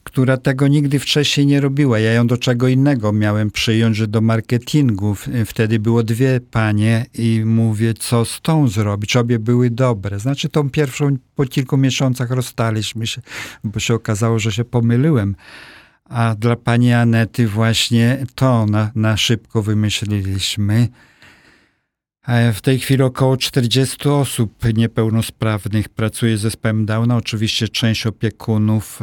[0.04, 2.00] która tego nigdy wcześniej nie robiła.
[2.00, 5.16] Ja ją do czego innego miałem przyjąć, że do marketingu.
[5.46, 9.16] Wtedy było dwie panie i mówię, co z tą zrobić.
[9.16, 10.20] Obie były dobre.
[10.20, 13.22] Znaczy tą pierwszą po kilku miesiącach rozstaliśmy się,
[13.64, 15.36] bo się okazało, że się pomyliłem.
[16.06, 20.88] A dla pani Anety właśnie to na, na szybko wymyśliliśmy.
[22.54, 27.18] W tej chwili około 40 osób niepełnosprawnych pracuje z zespołem Downa.
[27.18, 29.00] Oczywiście część opiekunów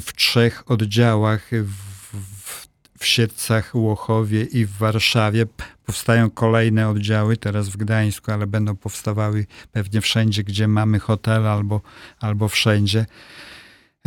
[0.00, 1.72] w trzech oddziałach w,
[2.12, 2.68] w,
[2.98, 5.46] w Siedcach, Łochowie i w Warszawie.
[5.86, 11.80] Powstają kolejne oddziały, teraz w Gdańsku, ale będą powstawały pewnie wszędzie, gdzie mamy hotel albo,
[12.20, 13.06] albo wszędzie.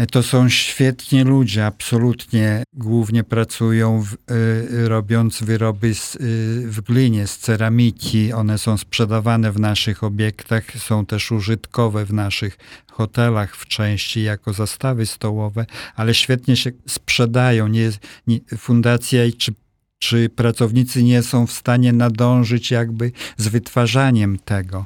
[0.05, 2.63] To są świetni ludzie, absolutnie.
[2.73, 6.19] Głównie pracują w, y, robiąc wyroby z, y,
[6.65, 8.33] w glinie, z ceramiki.
[8.33, 12.57] One są sprzedawane w naszych obiektach, są też użytkowe w naszych
[12.91, 17.67] hotelach w części jako zastawy stołowe, ale świetnie się sprzedają.
[17.67, 17.91] Nie,
[18.27, 19.53] nie, fundacja czy
[19.99, 24.85] czy pracownicy nie są w stanie nadążyć jakby z wytwarzaniem tego.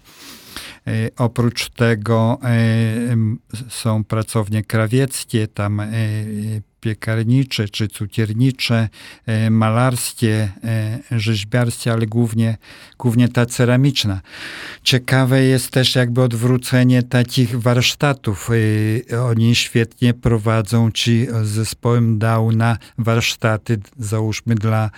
[0.88, 2.58] E, oprócz tego e,
[3.70, 5.90] są pracownie krawieckie, tam e,
[6.82, 8.90] piekarnicze czy cukiernicze,
[9.50, 10.52] malarskie,
[11.12, 12.58] rzeźbiarskie, ale głównie,
[12.98, 14.22] głównie ta ceramiczna.
[14.84, 18.50] Ciekawe jest też jakby odwrócenie takich warsztatów.
[19.26, 24.90] Oni świetnie prowadzą ci z zespołem Downa warsztaty, załóżmy dla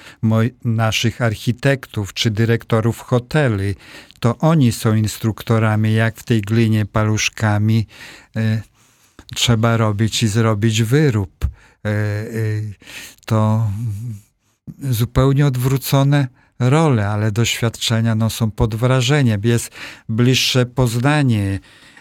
[0.65, 3.75] naszych architektów czy dyrektorów hoteli,
[4.19, 7.87] to oni są instruktorami, jak w tej glinie paluszkami
[8.35, 8.61] e,
[9.35, 11.42] trzeba robić i zrobić wyrób.
[11.85, 12.25] E, e,
[13.25, 13.67] to
[14.89, 16.27] zupełnie odwrócone
[16.59, 19.41] rolę, ale doświadczenia no, są pod wrażeniem.
[19.43, 19.71] Jest
[20.09, 21.59] bliższe poznanie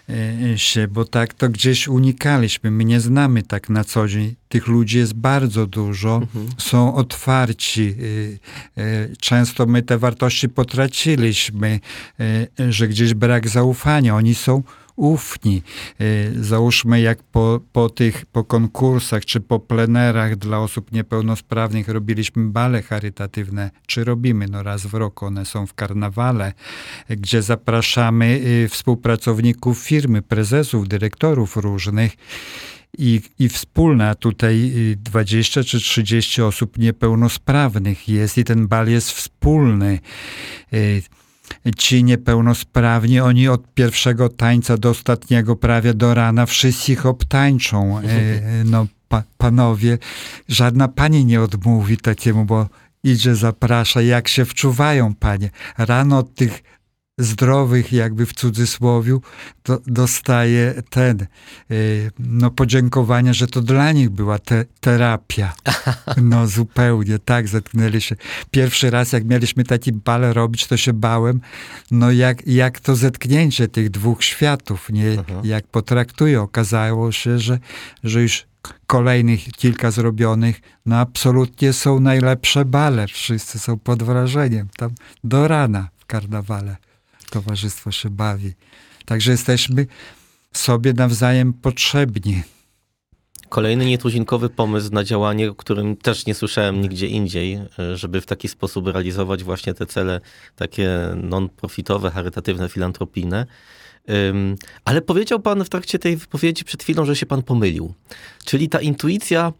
[0.08, 2.70] e, się, bo tak to gdzieś unikaliśmy.
[2.70, 4.34] My nie znamy tak na co dzień.
[4.48, 6.48] Tych ludzi jest bardzo dużo, mhm.
[6.58, 7.96] są otwarci.
[9.20, 11.80] Często my te wartości potraciliśmy,
[12.70, 14.16] że gdzieś brak zaufania.
[14.16, 14.62] Oni są
[14.96, 15.62] ufni.
[16.00, 22.44] Y, załóżmy, jak po, po tych, po konkursach czy po plenerach dla osób niepełnosprawnych robiliśmy
[22.44, 26.52] bale charytatywne, czy robimy, no raz w roku, one są w karnawale,
[27.08, 32.12] gdzie zapraszamy y, współpracowników firmy, prezesów, dyrektorów różnych
[32.98, 39.10] i, i wspólna tutaj 20 y, czy 30 osób niepełnosprawnych jest i ten bal jest
[39.10, 39.98] wspólny
[41.76, 47.98] ci niepełnosprawni, oni od pierwszego tańca do ostatniego prawie do rana wszystkich obtańczą.
[47.98, 48.02] E,
[48.64, 49.98] no, pa, panowie,
[50.48, 52.68] żadna pani nie odmówi takiemu, bo
[53.04, 55.50] idzie, zaprasza, jak się wczuwają panie.
[55.78, 56.62] Rano od tych
[57.18, 59.22] zdrowych, jakby w cudzysłowiu,
[59.62, 61.26] to dostaje ten,
[61.70, 65.52] y, no podziękowania, że to dla nich była te, terapia.
[66.22, 68.16] No zupełnie, tak, zetknęli się.
[68.50, 71.40] Pierwszy raz, jak mieliśmy taki bal robić, to się bałem,
[71.90, 75.40] no jak, jak to zetknięcie tych dwóch światów, nie, Aha.
[75.44, 76.42] jak potraktuję.
[76.42, 77.58] Okazało się, że,
[78.04, 78.46] że już
[78.86, 83.06] kolejnych kilka zrobionych, no absolutnie są najlepsze bale.
[83.06, 84.68] Wszyscy są pod wrażeniem.
[84.76, 84.90] Tam
[85.24, 86.76] do rana w karnawale
[87.32, 88.52] towarzystwo się bawi.
[89.04, 89.86] Także jesteśmy
[90.52, 92.42] sobie nawzajem potrzebni.
[93.48, 97.58] Kolejny nietuzinkowy pomysł na działanie, o którym też nie słyszałem nigdzie indziej,
[97.94, 100.20] żeby w taki sposób realizować właśnie te cele
[100.56, 103.46] takie non-profitowe, charytatywne, filantropijne.
[104.84, 107.94] Ale powiedział pan w trakcie tej wypowiedzi przed chwilą, że się pan pomylił.
[108.44, 109.52] Czyli ta intuicja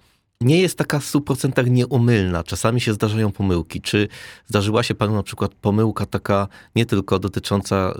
[0.44, 2.44] nie jest taka w 100% nieumylna.
[2.44, 3.80] Czasami się zdarzają pomyłki.
[3.80, 4.08] Czy
[4.46, 7.94] zdarzyła się panu na przykład pomyłka taka nie tylko dotycząca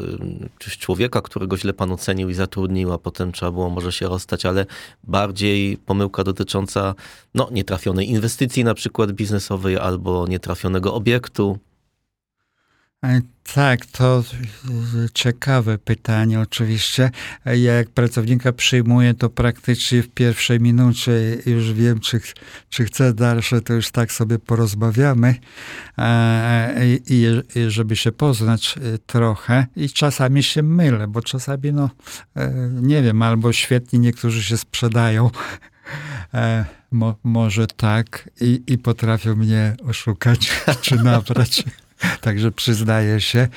[0.67, 4.47] y, człowieka, którego źle pan ocenił i zatrudnił, a potem trzeba było może się rozstać,
[4.47, 4.67] ale
[5.05, 6.95] bardziej pomyłka dotycząca
[7.35, 11.59] no, nietrafionej inwestycji na przykład biznesowej albo nietrafionego obiektu?
[13.55, 14.25] Tak, to
[15.15, 17.11] ciekawe pytanie oczywiście.
[17.45, 21.13] Ja jak pracownika przyjmuję, to praktycznie w pierwszej minucie
[21.47, 22.21] już wiem, czy,
[22.71, 25.35] czy chcę dalsze, to już tak sobie porozmawiamy
[26.83, 27.01] i,
[27.55, 29.67] i żeby się poznać e, trochę.
[29.77, 31.91] I czasami się mylę, bo czasami, no,
[32.37, 35.31] e, nie wiem, albo świetnie niektórzy się sprzedają,
[36.35, 41.65] e, Mo, może tak i, i potrafią mnie oszukać czy nabrać.
[42.21, 43.49] Także przyznaję się.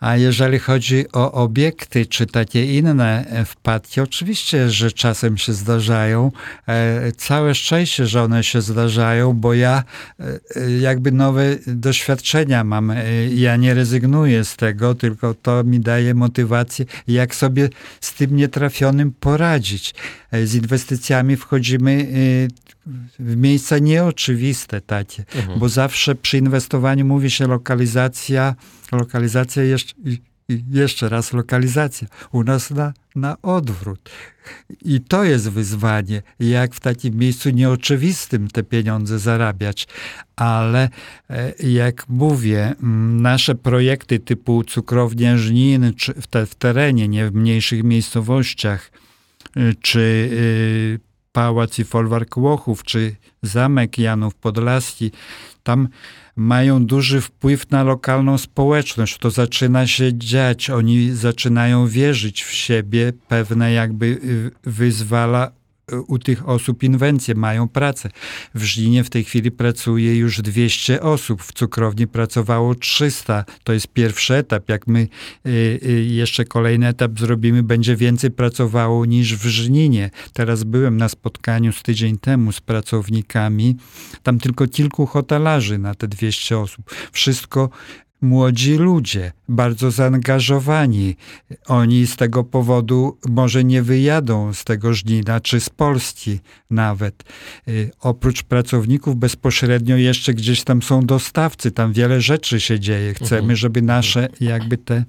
[0.00, 6.32] A jeżeli chodzi o obiekty, czy takie inne wpadki, oczywiście, że czasem się zdarzają.
[6.68, 9.84] E, całe szczęście, że one się zdarzają, bo ja
[10.20, 12.90] e, jakby nowe doświadczenia mam.
[12.90, 17.68] E, ja nie rezygnuję z tego, tylko to mi daje motywację, jak sobie
[18.00, 19.94] z tym nietrafionym poradzić.
[20.44, 22.06] Z inwestycjami wchodzimy
[23.18, 25.58] w miejsca nieoczywiste takie, mhm.
[25.58, 28.54] bo zawsze przy inwestowaniu mówi się lokalizacja,
[28.92, 29.94] lokalizacja jeszcze,
[30.70, 32.08] jeszcze raz lokalizacja.
[32.32, 34.10] U nas na, na odwrót.
[34.84, 39.88] I to jest wyzwanie, jak w takim miejscu nieoczywistym te pieniądze zarabiać.
[40.36, 40.88] Ale
[41.30, 42.74] e, jak mówię,
[43.20, 48.90] nasze projekty typu cukrownia Żnin, czy w, te, w terenie, nie w mniejszych miejscowościach,
[49.56, 55.10] e, czy y, Pałac i Folwark Łochów, czy Zamek Janów Podlaski,
[55.62, 55.88] tam
[56.36, 59.18] mają duży wpływ na lokalną społeczność.
[59.18, 60.70] To zaczyna się dziać.
[60.70, 65.50] Oni zaczynają wierzyć w siebie, pewne jakby y, wyzwala
[66.06, 68.10] u tych osób inwencje, mają pracę.
[68.54, 73.44] W Żlinie w tej chwili pracuje już 200 osób, w cukrowni pracowało 300.
[73.64, 74.68] To jest pierwszy etap.
[74.68, 75.08] Jak my
[75.46, 75.50] y,
[75.86, 80.10] y, jeszcze kolejny etap zrobimy, będzie więcej pracowało niż w Żninie.
[80.32, 83.76] Teraz byłem na spotkaniu z tydzień temu z pracownikami.
[84.22, 86.94] Tam tylko kilku hotelarzy na te 200 osób.
[87.12, 87.70] Wszystko
[88.22, 91.16] młodzi ludzie, bardzo zaangażowani.
[91.66, 97.24] Oni z tego powodu może nie wyjadą z tego Żnina, czy z Polski nawet.
[97.68, 103.14] Y, oprócz pracowników bezpośrednio jeszcze gdzieś tam są dostawcy, tam wiele rzeczy się dzieje.
[103.14, 103.56] Chcemy, mhm.
[103.56, 105.04] żeby nasze jakby te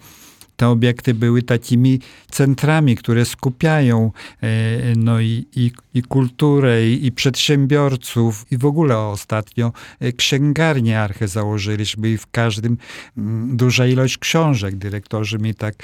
[0.56, 2.00] te obiekty były takimi
[2.32, 4.48] centrami, które skupiają e,
[4.96, 11.28] no i, i, i kulturę, i, i przedsiębiorców, i w ogóle ostatnio e, księgarnię Archę
[11.28, 12.78] założyliśmy i w każdym
[13.18, 14.76] mm, duża ilość książek.
[14.76, 15.76] Dyrektorzy mi tak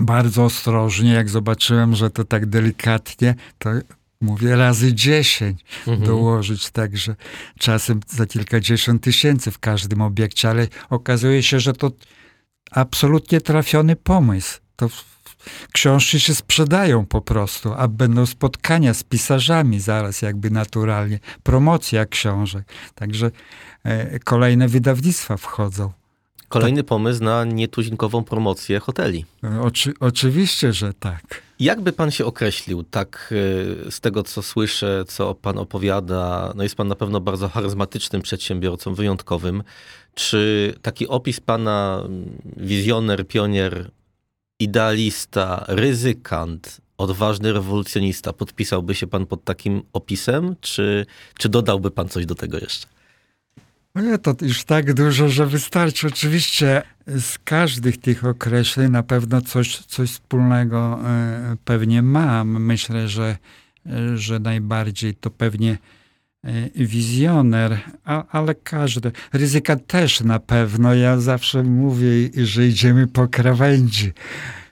[0.00, 3.70] bardzo ostrożnie, jak zobaczyłem, że to tak delikatnie, to
[4.20, 6.06] mówię razy dziesięć mhm.
[6.06, 7.16] dołożyć, także
[7.58, 11.90] czasem za kilkadziesiąt tysięcy w każdym obiekcie, ale okazuje się, że to
[12.70, 14.58] absolutnie trafiony pomysł.
[14.76, 14.88] To
[15.72, 22.64] książki się sprzedają po prostu, a będą spotkania z pisarzami zaraz jakby naturalnie, promocja książek.
[22.94, 23.30] Także
[23.84, 25.92] e, kolejne wydawnictwa wchodzą.
[26.48, 26.88] Kolejny tak.
[26.88, 29.24] pomysł na nietuzinkową promocję hoteli.
[29.62, 31.47] Oczy, oczywiście, że tak.
[31.60, 33.34] Jakby pan się określił, tak
[33.86, 38.22] e, z tego co słyszę, co pan opowiada, no jest pan na pewno bardzo charyzmatycznym
[38.22, 39.62] przedsiębiorcą, wyjątkowym.
[40.14, 42.04] Czy taki opis pana
[42.56, 43.90] wizjoner, pionier,
[44.60, 51.06] idealista, ryzykant, odważny rewolucjonista, podpisałby się pan pod takim opisem, czy,
[51.38, 52.97] czy dodałby pan coś do tego jeszcze?
[53.94, 56.06] Nie, to już tak dużo, że wystarczy.
[56.06, 62.64] Oczywiście z każdych tych określeń na pewno coś, coś wspólnego e, pewnie mam.
[62.64, 63.36] Myślę, że,
[64.14, 65.78] że najbardziej to pewnie
[66.44, 69.12] e, wizjoner, a, ale każdy.
[69.32, 70.94] Ryzyka też na pewno.
[70.94, 74.12] Ja zawsze mówię, że idziemy po krawędzi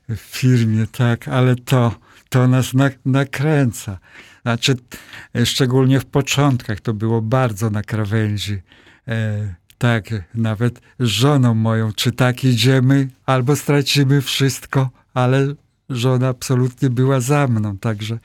[0.08, 1.94] w firmie, tak, ale to,
[2.28, 2.72] to nas
[3.04, 3.98] nakręca.
[4.42, 4.76] Znaczy,
[5.44, 8.85] szczególnie w początkach to było bardzo na krawędzi e,
[9.78, 10.04] tak,
[10.34, 15.54] nawet z żoną moją, czy tak idziemy, albo stracimy wszystko, ale
[15.90, 18.18] żona absolutnie była za mną, także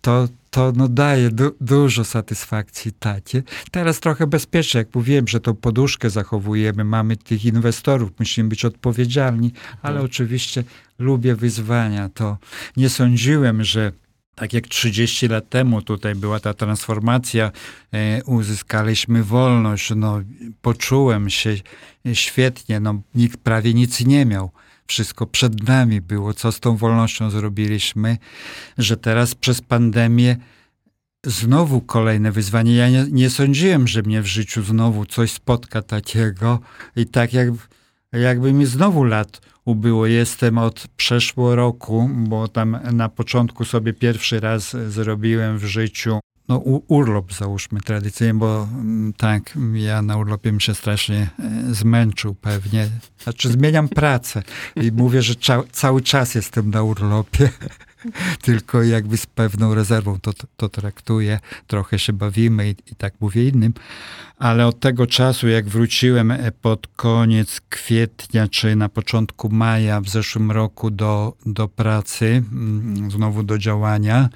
[0.00, 3.42] to, to no daje du dużo satysfakcji tacie.
[3.70, 9.52] Teraz trochę bezpiecznie, jak mówiłem, że tą poduszkę zachowujemy, mamy tych inwestorów, musimy być odpowiedzialni,
[9.82, 10.04] ale mhm.
[10.04, 10.64] oczywiście
[10.98, 12.38] lubię wyzwania, to
[12.76, 13.92] nie sądziłem, że
[14.34, 17.52] tak jak 30 lat temu tutaj była ta transformacja,
[17.92, 20.20] e, uzyskaliśmy wolność, no,
[20.62, 21.56] poczułem się
[22.12, 24.50] świetnie, no, nikt prawie nic nie miał.
[24.86, 28.18] Wszystko przed nami było, co z tą wolnością zrobiliśmy,
[28.78, 30.36] że teraz przez pandemię
[31.26, 32.74] znowu kolejne wyzwanie.
[32.74, 36.60] Ja nie, nie sądziłem, że mnie w życiu znowu coś spotka takiego
[36.96, 37.48] i tak jak,
[38.12, 40.06] jakby mi znowu lat ubyło.
[40.06, 46.56] Jestem od przeszło roku, bo tam na początku sobie pierwszy raz zrobiłem w życiu no,
[46.88, 52.88] urlop załóżmy tradycyjnie, bo mm, tak, ja na urlopie bym się strasznie e, zmęczył pewnie.
[53.22, 54.42] Znaczy zmieniam pracę
[54.76, 55.34] i mówię, że
[55.72, 57.50] cały czas jestem na urlopie,
[58.42, 61.40] tylko jakby z pewną rezerwą to, to traktuję.
[61.66, 63.74] Trochę się bawimy i, i tak mówię innym.
[64.38, 70.08] Ale od tego czasu, jak wróciłem e, pod koniec kwietnia, czy na początku maja w
[70.08, 74.28] zeszłym roku do, do pracy, mm, znowu do działania,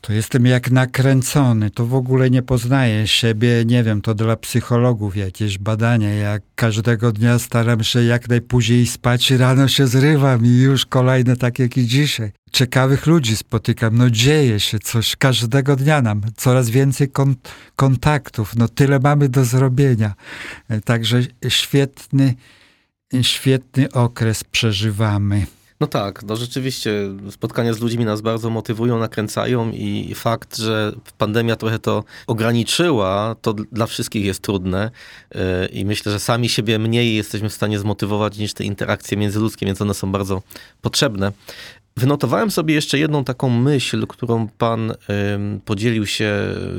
[0.00, 5.16] to jestem jak nakręcony, to w ogóle nie poznaję siebie, nie wiem, to dla psychologów
[5.16, 6.16] jakieś badanie.
[6.16, 11.58] Jak każdego dnia staram się jak najpóźniej spać, rano się zrywam i już kolejne tak
[11.58, 12.32] jak i dzisiaj.
[12.52, 18.68] Ciekawych ludzi spotykam, no dzieje się coś każdego dnia nam, coraz więcej kont kontaktów, no
[18.68, 20.14] tyle mamy do zrobienia.
[20.84, 22.34] Także świetny,
[23.22, 25.46] świetny okres przeżywamy.
[25.80, 26.92] No tak, no rzeczywiście
[27.30, 33.54] spotkania z ludźmi nas bardzo motywują, nakręcają i fakt, że pandemia trochę to ograniczyła, to
[33.54, 34.90] dla wszystkich jest trudne
[35.34, 39.66] e, i myślę, że sami siebie mniej jesteśmy w stanie zmotywować niż te interakcje międzyludzkie,
[39.66, 40.42] więc one są bardzo
[40.80, 41.32] potrzebne.
[41.98, 44.92] Wynotowałem sobie jeszcze jedną taką myśl, którą pan
[45.64, 46.32] podzielił się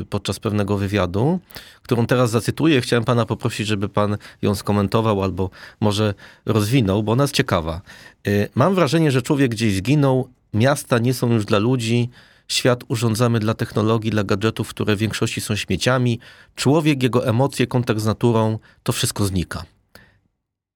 [0.09, 1.39] podczas pewnego wywiadu,
[1.81, 2.81] którą teraz zacytuję.
[2.81, 5.49] Chciałem pana poprosić, żeby pan ją skomentował albo
[5.81, 6.13] może
[6.45, 7.81] rozwinął, bo ona jest ciekawa.
[8.27, 12.09] Y, mam wrażenie, że człowiek gdzieś zginął, miasta nie są już dla ludzi,
[12.47, 16.19] świat urządzamy dla technologii, dla gadżetów, które w większości są śmieciami.
[16.55, 19.63] Człowiek, jego emocje, kontakt z naturą, to wszystko znika.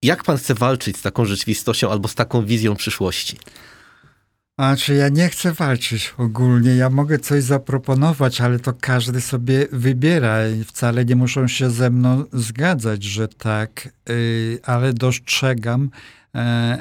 [0.02, 3.38] Jak pan chce walczyć z taką rzeczywistością albo z taką wizją przyszłości?
[4.58, 9.68] A czy ja nie chcę walczyć ogólnie, ja mogę coś zaproponować, ale to każdy sobie
[9.72, 15.90] wybiera i wcale nie muszą się ze mną zgadzać, że tak, yy, ale dostrzegam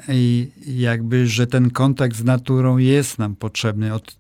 [0.08, 3.94] yy, jakby, że ten kontakt z naturą jest nam potrzebny.
[3.94, 4.16] Od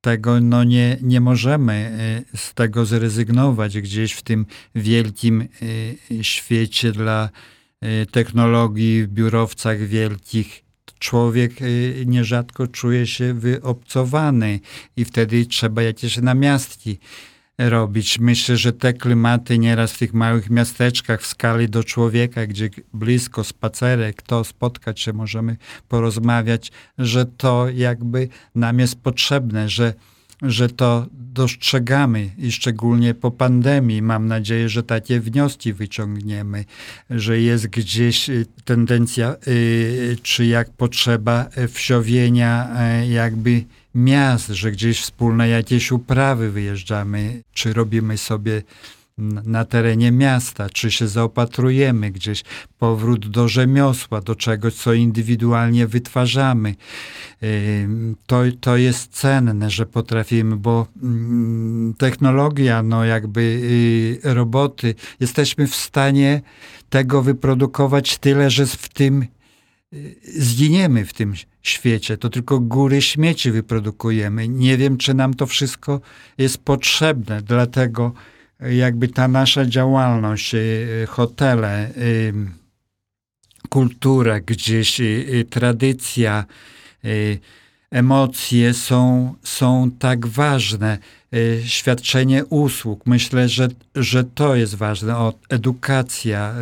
[0.00, 1.96] tego no nie, nie możemy
[2.32, 5.48] yy, z tego zrezygnować gdzieś w tym wielkim
[6.10, 7.30] yy, świecie dla
[7.84, 10.65] y, technologii, w biurowcach wielkich
[10.98, 14.60] człowiek y, nierzadko czuje się wyobcowany
[14.96, 16.98] i wtedy trzeba jakieś namiastki
[17.58, 18.18] robić.
[18.18, 23.44] Myślę, że te klimaty nieraz w tych małych miasteczkach w skali do człowieka, gdzie blisko
[23.44, 25.56] spacerek, to spotkać się, możemy
[25.88, 29.94] porozmawiać, że to jakby nam jest potrzebne, że
[30.42, 34.02] że to dostrzegamy i szczególnie po pandemii.
[34.02, 36.64] Mam nadzieję, że takie wnioski wyciągniemy,
[37.10, 42.68] że jest gdzieś y, tendencja, y, czy jak potrzeba wsiowienia
[43.02, 43.64] y, jakby
[43.94, 48.62] miast, że gdzieś wspólne jakieś uprawy wyjeżdżamy, czy robimy sobie
[49.18, 52.44] na terenie miasta, czy się zaopatrujemy gdzieś,
[52.78, 56.74] powrót do rzemiosła, do czegoś, co indywidualnie wytwarzamy.
[58.26, 65.74] To, to jest cenne, że potrafimy, bo mm, technologia, no jakby y, roboty, jesteśmy w
[65.74, 66.42] stanie
[66.88, 69.22] tego wyprodukować tyle, że w tym
[69.92, 72.16] y, zginiemy w tym świecie.
[72.16, 74.48] To tylko góry śmieci wyprodukujemy.
[74.48, 76.00] Nie wiem, czy nam to wszystko
[76.38, 78.12] jest potrzebne, dlatego
[78.60, 82.32] jakby ta nasza działalność, y, hotele, y,
[83.68, 86.44] kultura gdzieś, y, tradycja,
[87.90, 90.98] emocje są, są tak ważne.
[91.64, 95.16] Świadczenie usług, myślę, że, że to jest ważne.
[95.16, 96.54] O, edukacja,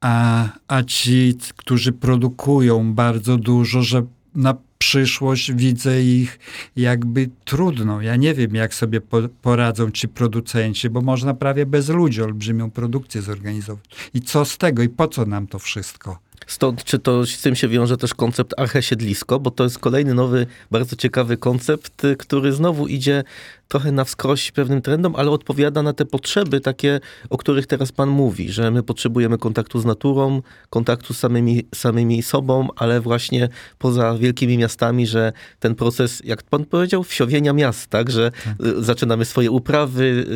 [0.00, 4.02] a, a ci, którzy produkują bardzo dużo, że
[4.34, 6.38] na przyszłość widzę ich
[6.76, 8.00] jakby trudną.
[8.00, 9.00] Ja nie wiem, jak sobie
[9.42, 13.84] poradzą ci producenci, bo można prawie bez ludzi olbrzymią produkcję zorganizować.
[14.14, 14.82] I co z tego?
[14.82, 16.27] I po co nam to wszystko?
[16.48, 20.46] Stąd, czy to z tym się wiąże też koncept archesiedlisko, bo to jest kolejny nowy,
[20.70, 23.24] bardzo ciekawy koncept, który znowu idzie
[23.68, 28.08] trochę na wskroś pewnym trendom, ale odpowiada na te potrzeby takie, o których teraz pan
[28.08, 34.18] mówi, że my potrzebujemy kontaktu z naturą, kontaktu z samymi, samymi sobą, ale właśnie poza
[34.18, 38.54] wielkimi miastami, że ten proces, jak pan powiedział, wsiowienia miast, tak, że tak.
[38.78, 40.26] zaczynamy swoje uprawy,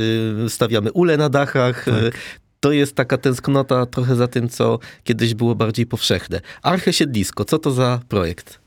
[0.47, 1.95] y, stawiamy ule na dachach, tak
[2.63, 6.41] to jest taka tęsknota trochę za tym, co kiedyś było bardziej powszechne.
[6.63, 8.63] Arche Siedlisko, co to za projekt?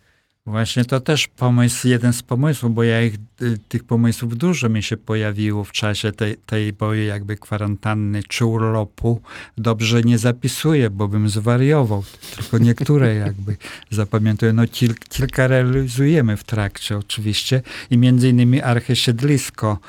[0.45, 4.83] Właśnie to też pomysł, jeden z pomysłów, bo ja ich, y, tych pomysłów dużo mi
[4.83, 9.21] się pojawiło w czasie tej, tej boju jakby kwarantanny czy urlopu.
[9.57, 12.03] Dobrze nie zapisuję, bo bym zwariował.
[12.35, 13.57] Tylko niektóre jakby
[13.91, 14.53] zapamiętuję.
[14.53, 19.79] No kil, kilka realizujemy w trakcie oczywiście i między innymi Arche Siedlisko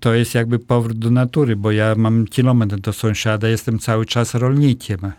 [0.00, 4.34] to jest jakby powrót do natury, bo ja mam kilometr do sąsiada, jestem cały czas
[4.34, 5.12] rolnikiem.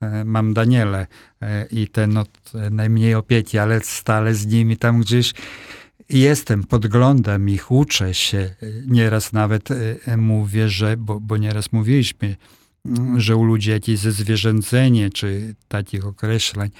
[0.00, 1.06] E, mam Daniele
[1.42, 5.34] e, i ten od najmniej opieki, ale stale z nimi tam gdzieś
[6.08, 8.54] jestem, podglądam ich, uczę się.
[8.86, 9.68] Nieraz nawet
[10.16, 12.36] mówię, że, bo, bo nieraz mówiliśmy,
[12.86, 16.70] mm, że u ludzi jakieś zezwierzęcenie, czy takich określeń,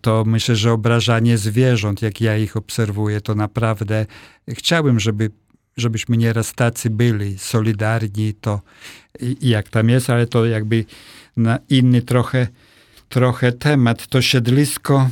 [0.00, 4.06] to myślę, że obrażanie zwierząt, jak ja ich obserwuję, to naprawdę
[4.48, 5.30] chciałbym, żeby
[5.80, 8.60] żebyśmy nieraz tacy byli, solidarni, to
[9.40, 10.84] jak tam jest, ale to jakby
[11.36, 12.46] na inny trochę,
[13.08, 14.06] trochę temat.
[14.06, 15.10] To siedlisko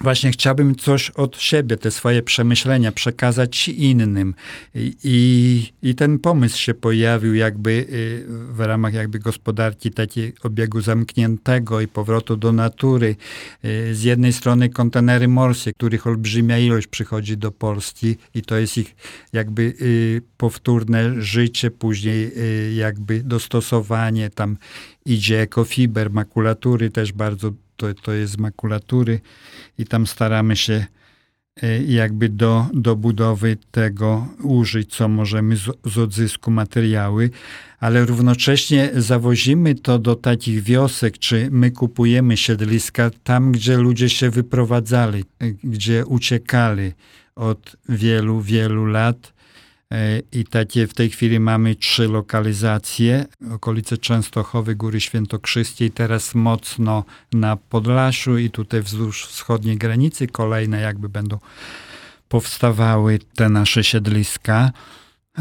[0.00, 4.34] właśnie chciałbym coś od siebie, te swoje przemyślenia przekazać innym.
[4.74, 11.80] I, I, ten pomysł się pojawił jakby y, w ramach jakby gospodarki takiej obiegu zamkniętego
[11.80, 13.16] i powrotu do natury.
[13.64, 18.78] Y, z jednej strony kontenery morskie, których olbrzymia ilość przychodzi do Polski i to jest
[18.78, 18.96] ich
[19.32, 22.32] jakby y, powtórne życie, później
[22.76, 24.56] jakby dostosowanie, tam
[25.06, 29.20] idzie ekofiber, makulatury też bardzo to, to jest makulatury
[29.78, 30.86] i tam staramy się
[31.62, 37.30] e, jakby do, do budowy tego użyć, co możemy z, z odzysku materiały,
[37.80, 44.30] ale równocześnie zawozimy to do takich wiosek, czy my kupujemy siedliska tam, gdzie ludzie się
[44.30, 46.92] wyprowadzali, e, gdzie uciekali
[47.36, 49.35] od wielu, wielu lat
[50.32, 53.24] I takie w tej chwili mamy trzy lokalizacje.
[53.52, 60.80] Okolice Częstochowy, Góry Świętokrzyskie i teraz mocno na Podlasiu i tutaj wzdłuż wschodniej granicy kolejne
[60.80, 61.38] jakby będą
[62.28, 64.72] powstawały te nasze siedliska.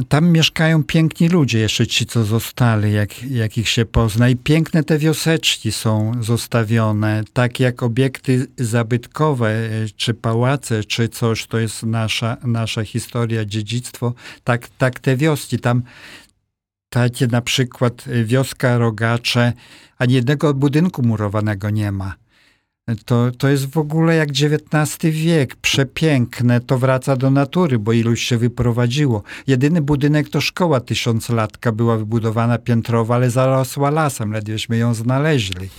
[0.10, 4.30] Tam mieszkają piękni ludzie, jeszcze ci, co zostali, jak, jak ich się pozna.
[4.30, 11.48] I piękne te wioseczki są zostawione, tak jak obiekty zabytkowe, e, czy pałace, czy coś,
[11.48, 14.14] to jest nasza, nasza historia, dziedzictwo.
[14.44, 15.84] Tak, tak te wioski, tam
[16.90, 19.54] takie na przykład wioska Rogacze,
[19.98, 22.25] ani jednego budynku murowanego nie ma
[23.06, 28.24] to, to jest w ogóle jak XIX wiek, przepiękne, to wraca do natury, bo iluś
[28.24, 29.24] się wyprowadziło.
[29.48, 35.70] Jedyny budynek to szkoła tysiąclatka, była wybudowana piętrowa, ale zarosła lasem, ledwieśmy ją znaleźli.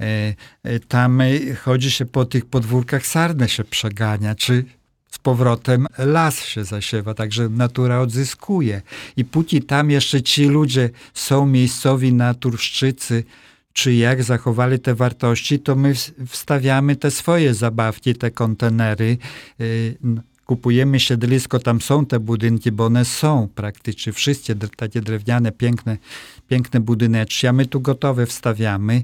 [0.00, 4.64] E, e, tam e, chodzi się po tych podwórkach, sarnę się przegania, czy
[5.10, 8.82] z powrotem las się zasiewa, także natura odzyskuje.
[9.16, 13.24] I póki tam jeszcze ci ludzie są miejscowi naturszczycy,
[13.72, 15.94] czy jak zachowali te wartości, to my
[16.26, 19.18] wstawiamy te swoje zabawki, te kontenery,
[19.60, 19.96] y,
[20.46, 25.96] kupujemy siedlisko, tam są te budynki, bo one są praktycznie wszystkie takie drewniane, piękne,
[26.48, 29.02] piękne budyneczki, a my tu gotowe wstawiamy.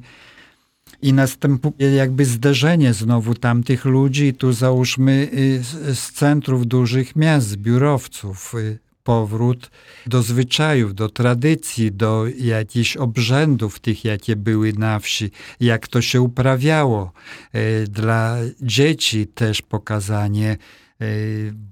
[1.02, 8.54] i następuje jakby zderzenie znowu tamtych ludzi, tu załóżmy y, z centrów dużych miast, biurowców,
[8.54, 9.70] y, powrót
[10.06, 15.30] do zwyczajów, do tradycji, do jakichś obrzędów tych, jakie były na wsi,
[15.60, 17.12] jak to się uprawiało.
[17.54, 20.56] Y, dla dzieci też pokazanie,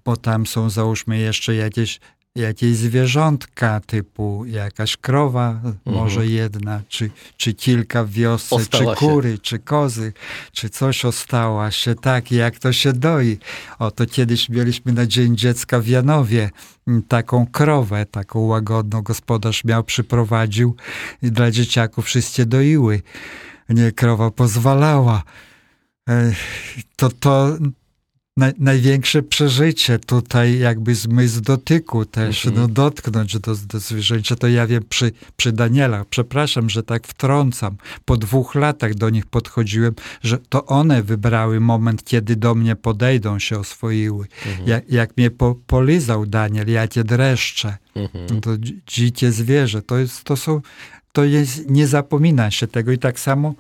[0.05, 2.01] bo tam są załóżmy jeszcze jakieś
[2.37, 5.76] jakieś zwierzątka typu jakaś krowa, mhm.
[5.84, 9.39] może jedna, czy, czy kilka w wiosce, ostała czy kury, się.
[9.39, 10.12] czy kozy,
[10.53, 13.39] czy coś ostała się, tak, jak to się doi.
[13.78, 16.51] Oto kiedyś mieliśmy na Dzień Dziecka w Janowie
[16.89, 20.76] mm, taką krowę, taką łagodną gospodarz miał, przyprowadził
[21.22, 23.03] i dla dzieciaków wszystkie doiły.
[23.68, 25.22] Nie, krowa pozwalała.
[26.97, 27.59] To, to,
[28.37, 32.62] na, największe przeżycie tutaj, jakby zmysł dotyku też, mhm.
[32.62, 34.37] no dotknąć do, do zwierzęcia.
[34.37, 39.26] To ja wiem przy, przy Danielach, przepraszam, że tak wtrącam, po dwóch latach do nich
[39.26, 44.26] podchodziłem, że to one wybrały moment, kiedy do mnie podejdą, się oswoiły.
[44.47, 44.68] Mhm.
[44.68, 47.76] Jak, jak mnie po, polizał Daniel, ja cię dreszcze.
[47.95, 48.41] Mhm.
[48.41, 48.51] To
[48.87, 50.61] dzikie zwierzę, to jest, to są,
[51.12, 53.55] to jest, nie zapomina się tego i tak samo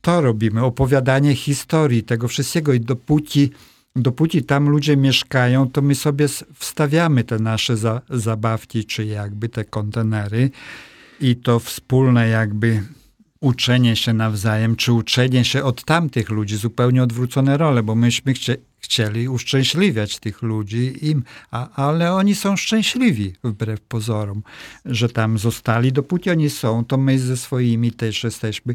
[0.00, 3.50] to robimy, opowiadanie historii tego wszystkiego i dopóki
[3.96, 9.64] dopóki tam ludzie mieszkają, to my sobie wstawiamy te nasze za, zabawki, czy jakby te
[9.64, 10.50] kontenery
[11.20, 12.82] i to wspólne jakby
[13.40, 18.56] uczenie się nawzajem, czy uczenie się od tamtych ludzi, zupełnie odwrócone role, bo myśmy chcie,
[18.86, 24.42] chcieli uszczęśliwiać tych ludzi, im, a, ale oni są szczęśliwi wbrew pozorom,
[24.84, 25.92] że tam zostali.
[25.92, 28.74] Dopóki oni są, to my ze swoimi też jesteśmy.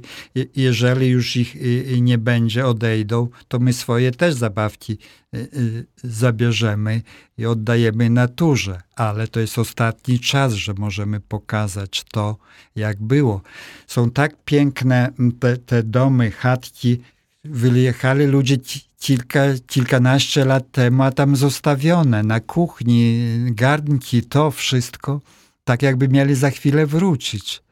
[0.55, 1.55] Jeżeli już ich
[2.01, 4.97] nie będzie, odejdą, to my swoje też zabawki
[5.35, 7.01] y, y, zabierzemy
[7.37, 8.81] i oddajemy naturze.
[8.95, 12.37] Ale to jest ostatni czas, że możemy pokazać to,
[12.75, 13.41] jak było.
[13.87, 17.01] Są tak piękne te, te domy, chatki,
[17.43, 18.57] wyjechali ludzie
[19.01, 25.21] kilka, kilkanaście lat temu, a tam zostawione na kuchni, garnki, to wszystko,
[25.63, 27.63] tak jakby mieli za chwilę wrócić.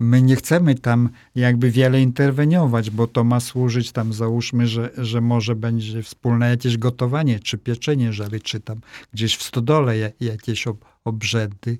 [0.00, 5.20] My nie chcemy tam jakby wiele interweniować, bo to ma służyć tam, załóżmy, że, że
[5.20, 8.80] może będzie wspólne jakieś gotowanie, czy pieczenie, jeżeli czy tam
[9.12, 10.64] gdzieś w stodole jakieś
[11.04, 11.78] obrzędy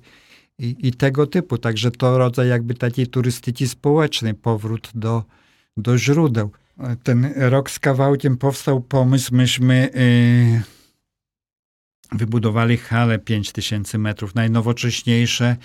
[0.59, 1.57] i, i tego typu.
[1.57, 5.23] Także to rodzaj jakby takiej turystyki społecznej, powrót do,
[5.77, 6.51] do źródeł
[7.03, 9.89] ten rok z kawałkiem powstał pomysł, myśmy
[12.11, 15.55] yy, wybudowali halę 5000 metrów, najnowocześniejsze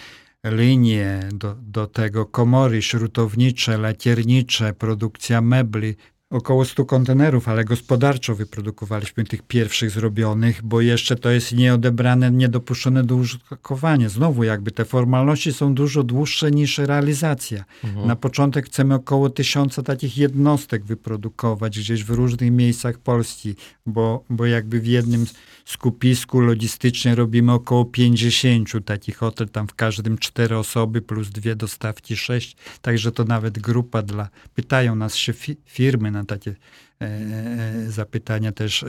[0.45, 5.97] linie do, do tego, komory śrutownicze, lakiernicze, produkcja mebli,
[6.31, 13.05] około 100 kontenerów, ale gospodarczo wyprodukowaliśmy tych pierwszych zrobionych, bo jeszcze to jest nieodebrane, niedopuszczone
[13.05, 14.09] do użytkowania.
[14.09, 17.65] Znowu jakby te formalności są dużo dłuższe niż realizacja.
[17.85, 18.07] Mhm.
[18.07, 23.55] Na początek chcemy około tysiąca takich jednostek wyprodukować gdzieś w różnych miejscach Polski,
[23.87, 25.27] bo, bo jakby w jednym
[25.65, 32.17] skupisku logistycznie robimy około 50 takich hotel, tam w każdym cztery osoby plus dwie dostawki
[32.17, 37.91] sześć, także to nawet grupa dla, pytają nas się fi, firmy na takie e, e
[37.91, 38.89] zapytania też e,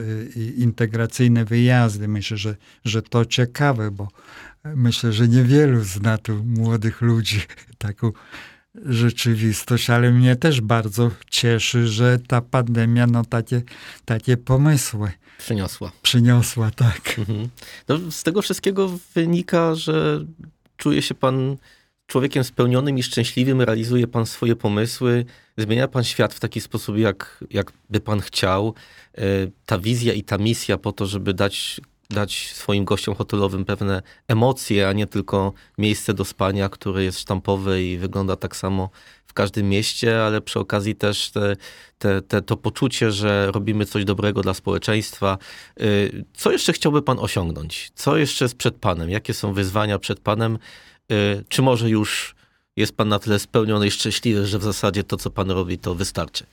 [0.56, 2.08] integracyjne wyjazdy.
[2.08, 4.08] Myślę, że, że to ciekawe, bo
[4.64, 7.40] myślę, że niewielu zna tu młodych ludzi
[7.78, 8.12] taką
[8.74, 13.62] rzeczywistość, ale mnie też bardzo cieszy, że ta pandemia no takie,
[14.04, 15.10] takie pomysły
[15.40, 15.92] Przyniosła.
[16.02, 17.18] Przyniosła, tak.
[17.18, 17.48] Mhm.
[17.88, 20.24] No, z tego wszystkiego wynika, że
[20.76, 21.56] czuje się pan
[22.06, 25.24] człowiekiem spełnionym i szczęśliwym, realizuje pan swoje pomysły,
[25.60, 28.74] zmienia pan świat w taki sposób, jak, jak by pan chciał.
[29.18, 29.22] E,
[29.66, 31.80] ta wizja i ta misja po to, żeby dać,
[32.10, 37.82] dać swoim gościom hotelowym pewne emocje, a nie tylko miejsce do spania, które jest sztampowe
[37.82, 38.90] i wygląda tak samo
[39.26, 41.56] w każdym mieście, ale przy okazji też te,
[41.98, 45.38] te, te, to poczucie, że robimy coś dobrego dla społeczeństwa.
[45.80, 47.90] Y, co jeszcze chciałby Pan osiągnąć?
[47.94, 49.10] Co jeszcze jest przed Panem?
[49.10, 50.58] Jakie są wyzwania przed Panem?
[51.12, 52.34] Y, czy może już
[52.80, 55.94] jest Pan na tyle spełniony i szczęśliwy, że w zasadzie to, co Pan robi, to
[55.94, 56.44] wystarczy?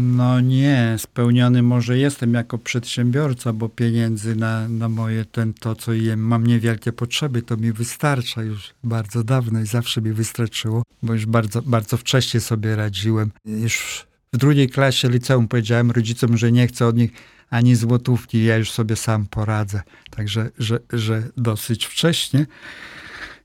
[0.00, 5.92] No, nie, spełniony może jestem jako przedsiębiorca, bo pieniędzy na, na moje ten, to, co
[5.92, 11.12] jem, mam niewielkie potrzeby, to mi wystarcza już bardzo dawno i zawsze mi wystarczyło, bo
[11.12, 13.30] już bardzo, bardzo wcześnie sobie radziłem.
[13.44, 17.10] Już w drugiej klasie liceum powiedziałem rodzicom, że nie chcę od nich
[17.50, 19.82] ani złotówki, ja już sobie sam poradzę.
[20.10, 22.46] Także, że, że dosyć wcześnie.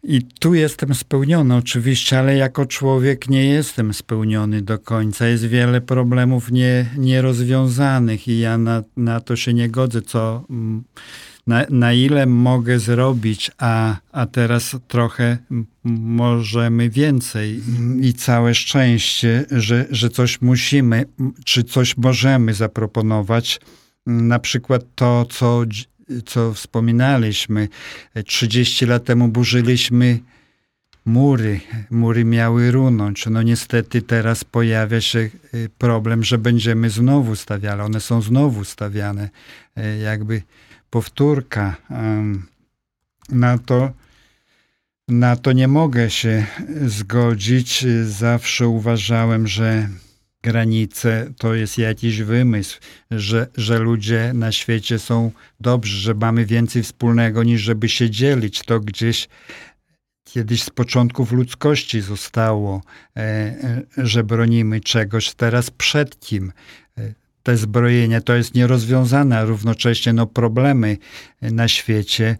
[0.03, 5.27] I tu jestem spełniony oczywiście, ale jako człowiek nie jestem spełniony do końca.
[5.27, 10.83] Jest wiele problemów nie, nierozwiązanych i ja na, na to się nie godzę, co, mm,
[11.47, 15.37] na, na ile mogę zrobić, a, a teraz trochę
[15.83, 17.61] możemy więcej.
[18.01, 21.05] I całe szczęście, że, że coś musimy,
[21.45, 23.59] czy coś możemy zaproponować.
[24.05, 25.63] Na przykład to, co,
[26.25, 27.67] co wspominaliśmy.
[28.25, 30.19] 30 lat temu burzyliśmy
[31.05, 31.59] mury.
[31.89, 33.25] Mury miały runąć.
[33.25, 37.81] No niestety teraz pojawia się y, problem, że będziemy znowu stawiali.
[37.81, 39.29] One są znowu stawiane.
[39.77, 40.41] Y, jakby
[40.89, 41.75] powtórka.
[43.29, 43.91] Na to,
[45.07, 46.45] na to nie mogę się
[46.85, 47.85] zgodzić.
[48.05, 49.89] Zawsze uważałem, że
[50.43, 52.79] granice to jest jakiś wymysł,
[53.11, 58.63] że, że ludzie na świecie są dobrzy, że mamy więcej wspólnego niż żeby się dzielić.
[58.63, 59.27] To gdzieś
[60.23, 62.81] kiedyś z początków ludzkości zostało,
[63.17, 65.33] e, e, że bronimy czegoś.
[65.33, 66.51] Teraz przed kim?
[66.97, 67.13] E,
[67.43, 70.97] te zbrojenia to jest nierozwiązane, równocześnie no, problemy
[71.41, 72.37] na świecie.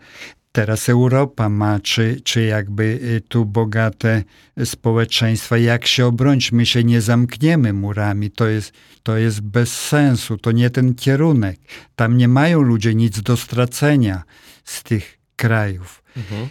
[0.56, 4.24] Teraz Europa ma, czy, czy jakby tu bogate
[4.66, 6.52] społeczeństwa, jak się obronić?
[6.52, 8.74] My się nie zamkniemy murami, to jest,
[9.04, 11.60] to jest bez sensu, to nie ten kierunek.
[11.96, 14.24] Tam nie mają ludzie nic do stracenia
[14.64, 16.04] z tych krajów.
[16.18, 16.50] Mhm.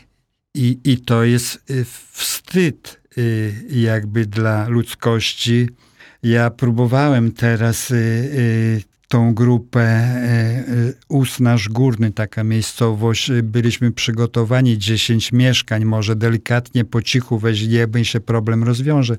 [0.55, 5.69] I, I to jest y, wstyd y, jakby dla ludzkości.
[6.23, 8.83] Ja próbowałem teraz y,
[9.13, 10.09] tą grupę
[11.09, 13.31] Usnaż Górny, taka miejscowość.
[13.43, 19.17] Byliśmy przygotowani, 10 mieszkań, może delikatnie, po cichu weźmiemy się problem rozwiąże.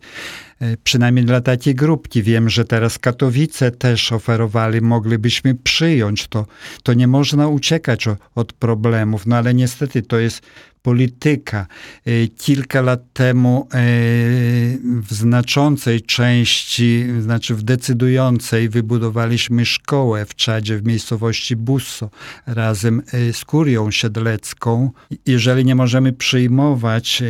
[0.83, 2.23] Przynajmniej dla takiej grupki.
[2.23, 6.45] Wiem, że teraz Katowice też oferowali, moglibyśmy przyjąć to.
[6.83, 10.41] To nie można uciekać od problemów, no ale niestety to jest
[10.83, 11.67] polityka.
[12.05, 13.77] E, kilka lat temu e,
[15.01, 22.09] w znaczącej części, znaczy w decydującej, wybudowaliśmy szkołę w Czadzie, w miejscowości Busso,
[22.45, 24.91] razem e, z kurią siedlecką.
[25.25, 27.23] Jeżeli nie możemy przyjmować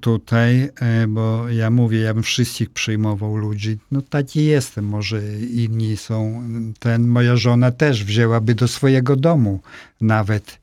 [0.00, 0.68] tutaj,
[1.08, 5.22] bo ja mówię, ja bym wszystkich przyjmował ludzi, no taki jestem, może
[5.54, 6.42] inni są,
[6.78, 9.60] ten, moja żona też wzięłaby do swojego domu
[10.00, 10.58] nawet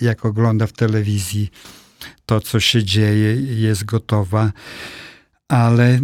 [0.00, 1.50] jak ogląda w telewizji
[2.26, 4.52] to, co się dzieje, jest gotowa,
[5.48, 6.00] ale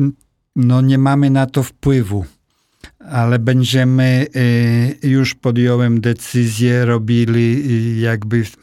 [0.57, 2.25] no, nie mamy na to wpływu.
[2.99, 4.27] Ale będziemy,
[5.03, 7.63] y, już podjąłem decyzję, robili
[7.97, 8.57] y, jakby w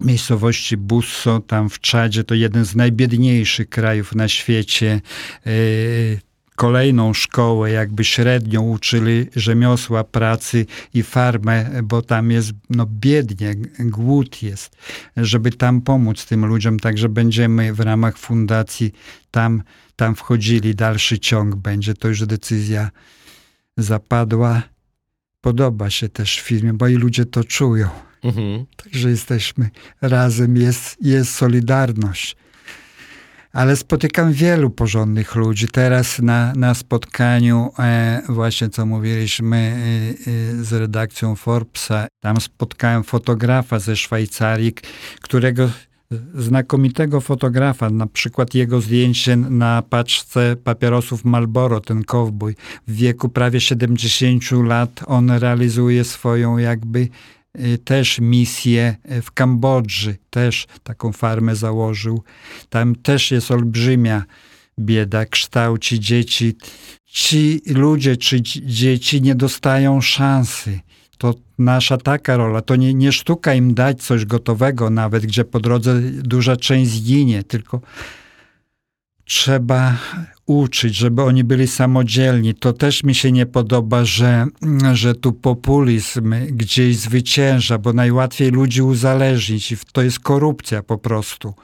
[0.00, 5.00] miejscowości Busso, tam w Czadzie, to jeden z najbiedniejszych krajów na świecie
[5.46, 6.20] y,
[6.60, 14.42] kolejną szkołę, jakby średnią uczyli rzemiosła pracy i farmę, bo tam jest no, biednie, głód
[14.42, 14.76] jest,
[15.16, 16.80] żeby tam pomóc tym ludziom.
[16.80, 18.92] Także będziemy w ramach fundacji
[19.30, 19.62] tam,
[19.96, 20.74] tam wchodzili.
[20.74, 22.90] Dalszy ciąg będzie, to już decyzja
[23.76, 24.62] zapadła.
[25.40, 27.88] Podoba się też filmie, bo i ludzie to czują.
[28.22, 28.66] Mhm.
[28.76, 29.70] Także jesteśmy
[30.02, 32.36] razem, jest, jest solidarność
[33.52, 35.68] ale spotykam wielu porządnych ludzi.
[35.68, 40.30] Teraz na, na spotkaniu, e, właśnie co mówiliśmy e,
[40.60, 44.74] e, z redakcją Forbesa, tam spotkałem fotografa ze Szwajcarii,
[45.20, 45.70] którego
[46.34, 52.56] znakomitego fotografa, na przykład jego zdjęcie na paczce papierosów Marlboro, ten kowbój.
[52.88, 57.08] W wieku prawie 70 lat on realizuje swoją jakby
[57.84, 62.22] też misję w Kambodży, też taką farmę założył.
[62.68, 64.24] Tam też jest olbrzymia
[64.78, 66.56] bieda, kształci dzieci.
[67.06, 70.80] Ci ludzie czy dzieci nie dostają szansy.
[71.18, 72.60] To nasza taka rola.
[72.60, 77.42] To nie, nie sztuka im dać coś gotowego nawet, gdzie po drodze duża część zginie,
[77.42, 77.80] tylko
[79.24, 79.96] trzeba
[80.50, 82.54] uczyć, żeby oni byli samodzielni.
[82.54, 84.46] To też mi się nie podoba, że,
[84.92, 91.54] że tu populizm gdzieś zwycięża, bo najłatwiej ludzi uzależnić i to jest korupcja po prostu.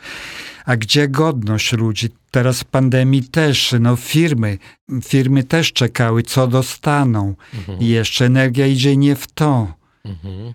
[0.64, 2.08] A gdzie godność ludzi?
[2.30, 4.58] Teraz w pandemii też, no firmy,
[5.02, 7.34] firmy też czekały, co dostaną.
[7.54, 7.78] Mhm.
[7.80, 9.74] I jeszcze energia idzie nie w to.
[10.04, 10.54] Mhm.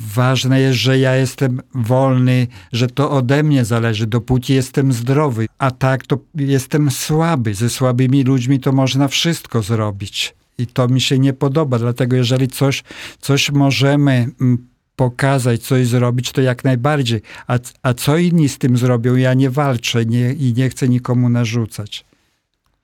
[0.00, 5.46] Ważne jest, że ja jestem wolny, że to ode mnie zależy, dopóki jestem zdrowy.
[5.58, 7.54] A tak to jestem słaby.
[7.54, 10.34] Ze słabymi ludźmi to można wszystko zrobić.
[10.58, 11.78] I to mi się nie podoba.
[11.78, 12.84] Dlatego, jeżeli coś,
[13.20, 17.22] coś możemy mm, pokazać, coś zrobić, to jak najbardziej.
[17.46, 21.28] A, a co inni z tym zrobią, ja nie walczę nie, i nie chcę nikomu
[21.28, 22.07] narzucać.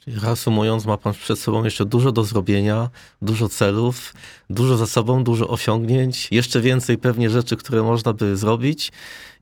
[0.07, 2.91] Reasumując, ma pan przed sobą jeszcze dużo do zrobienia,
[3.23, 4.15] dużo celów,
[4.51, 8.93] dużo za sobą, dużo osiągnięć, jeszcze więcej pewnie rzeczy, które można by zrobić.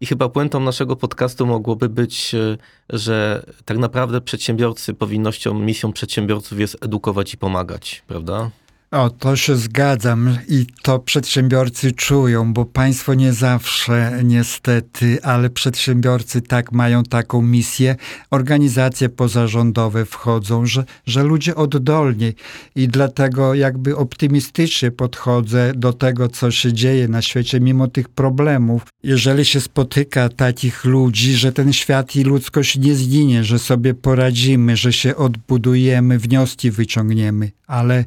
[0.01, 2.59] I chyba puentą naszego podcastu mogłoby być, e,
[2.91, 8.51] że tak naprawdę przedsiębiorcy, powinnością, misją przedsiębiorców jest edukować i pomagać, prawda?
[8.93, 16.43] O, to się zgadzam i to przedsiębiorcy czują, bo państwo nie zawsze niestety, ale przedsiębiorcy
[16.43, 17.97] tak mają taką misję.
[18.31, 22.35] Organizacje pozarządowe wchodzą, że, że ludzie oddolniej
[22.77, 28.83] i dlatego jakby optymistycznie podchodzę do tego, co się dzieje na świecie, mimo tych problemów.
[29.03, 34.77] Jeżeli się spotyka takich ludzi, że ten świat i ludzkość nie zginie, że sobie poradzimy,
[34.77, 38.05] że się odbudujemy, wnioski wyciągniemy, ale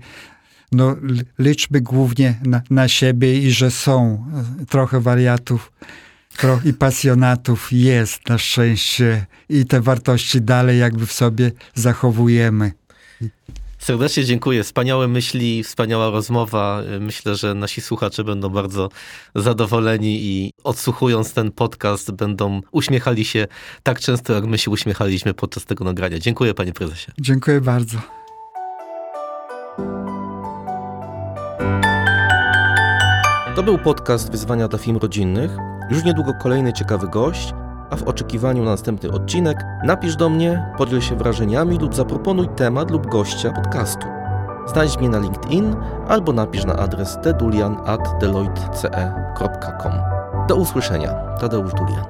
[0.76, 0.95] no,
[1.39, 4.26] liczby głównie na, na siebie i że są
[4.61, 5.72] e, trochę wariatów
[6.65, 12.72] i pasjonatów jest na szczęście i te wartości dalej jakby w sobie zachowujemy.
[13.80, 14.64] Serdecznie dziękuję.
[14.64, 16.81] Wspaniałe myśli, wspaniała rozmowa.
[16.99, 18.89] Myślę, że nasi słuchacze będą bardzo
[19.35, 23.47] zadowoleni i odsłuchując ten podcast będą uśmiechali się
[23.84, 26.19] tak często, jak my się uśmiechaliśmy podczas tego nagrania.
[26.19, 27.11] Dziękuję panie prezesie.
[27.19, 27.97] Dziękuję bardzo.
[33.56, 35.57] To był podcast Wyzwania dla Film Rodzinnych.
[35.90, 37.53] Już niedługo kolejny ciekawy gość,
[37.90, 42.91] a w oczekiwaniu na następny odcinek napisz do mnie, podziel się wrażeniami lub zaproponuj temat
[42.91, 44.07] lub gościa podcastu.
[44.68, 45.76] Znajdź mnie na LinkedIn
[46.07, 49.94] albo napisz na adres tedulian.deloitte.com.
[50.48, 51.14] Do usłyszenia.
[51.40, 52.06] Tadeusz Dulian.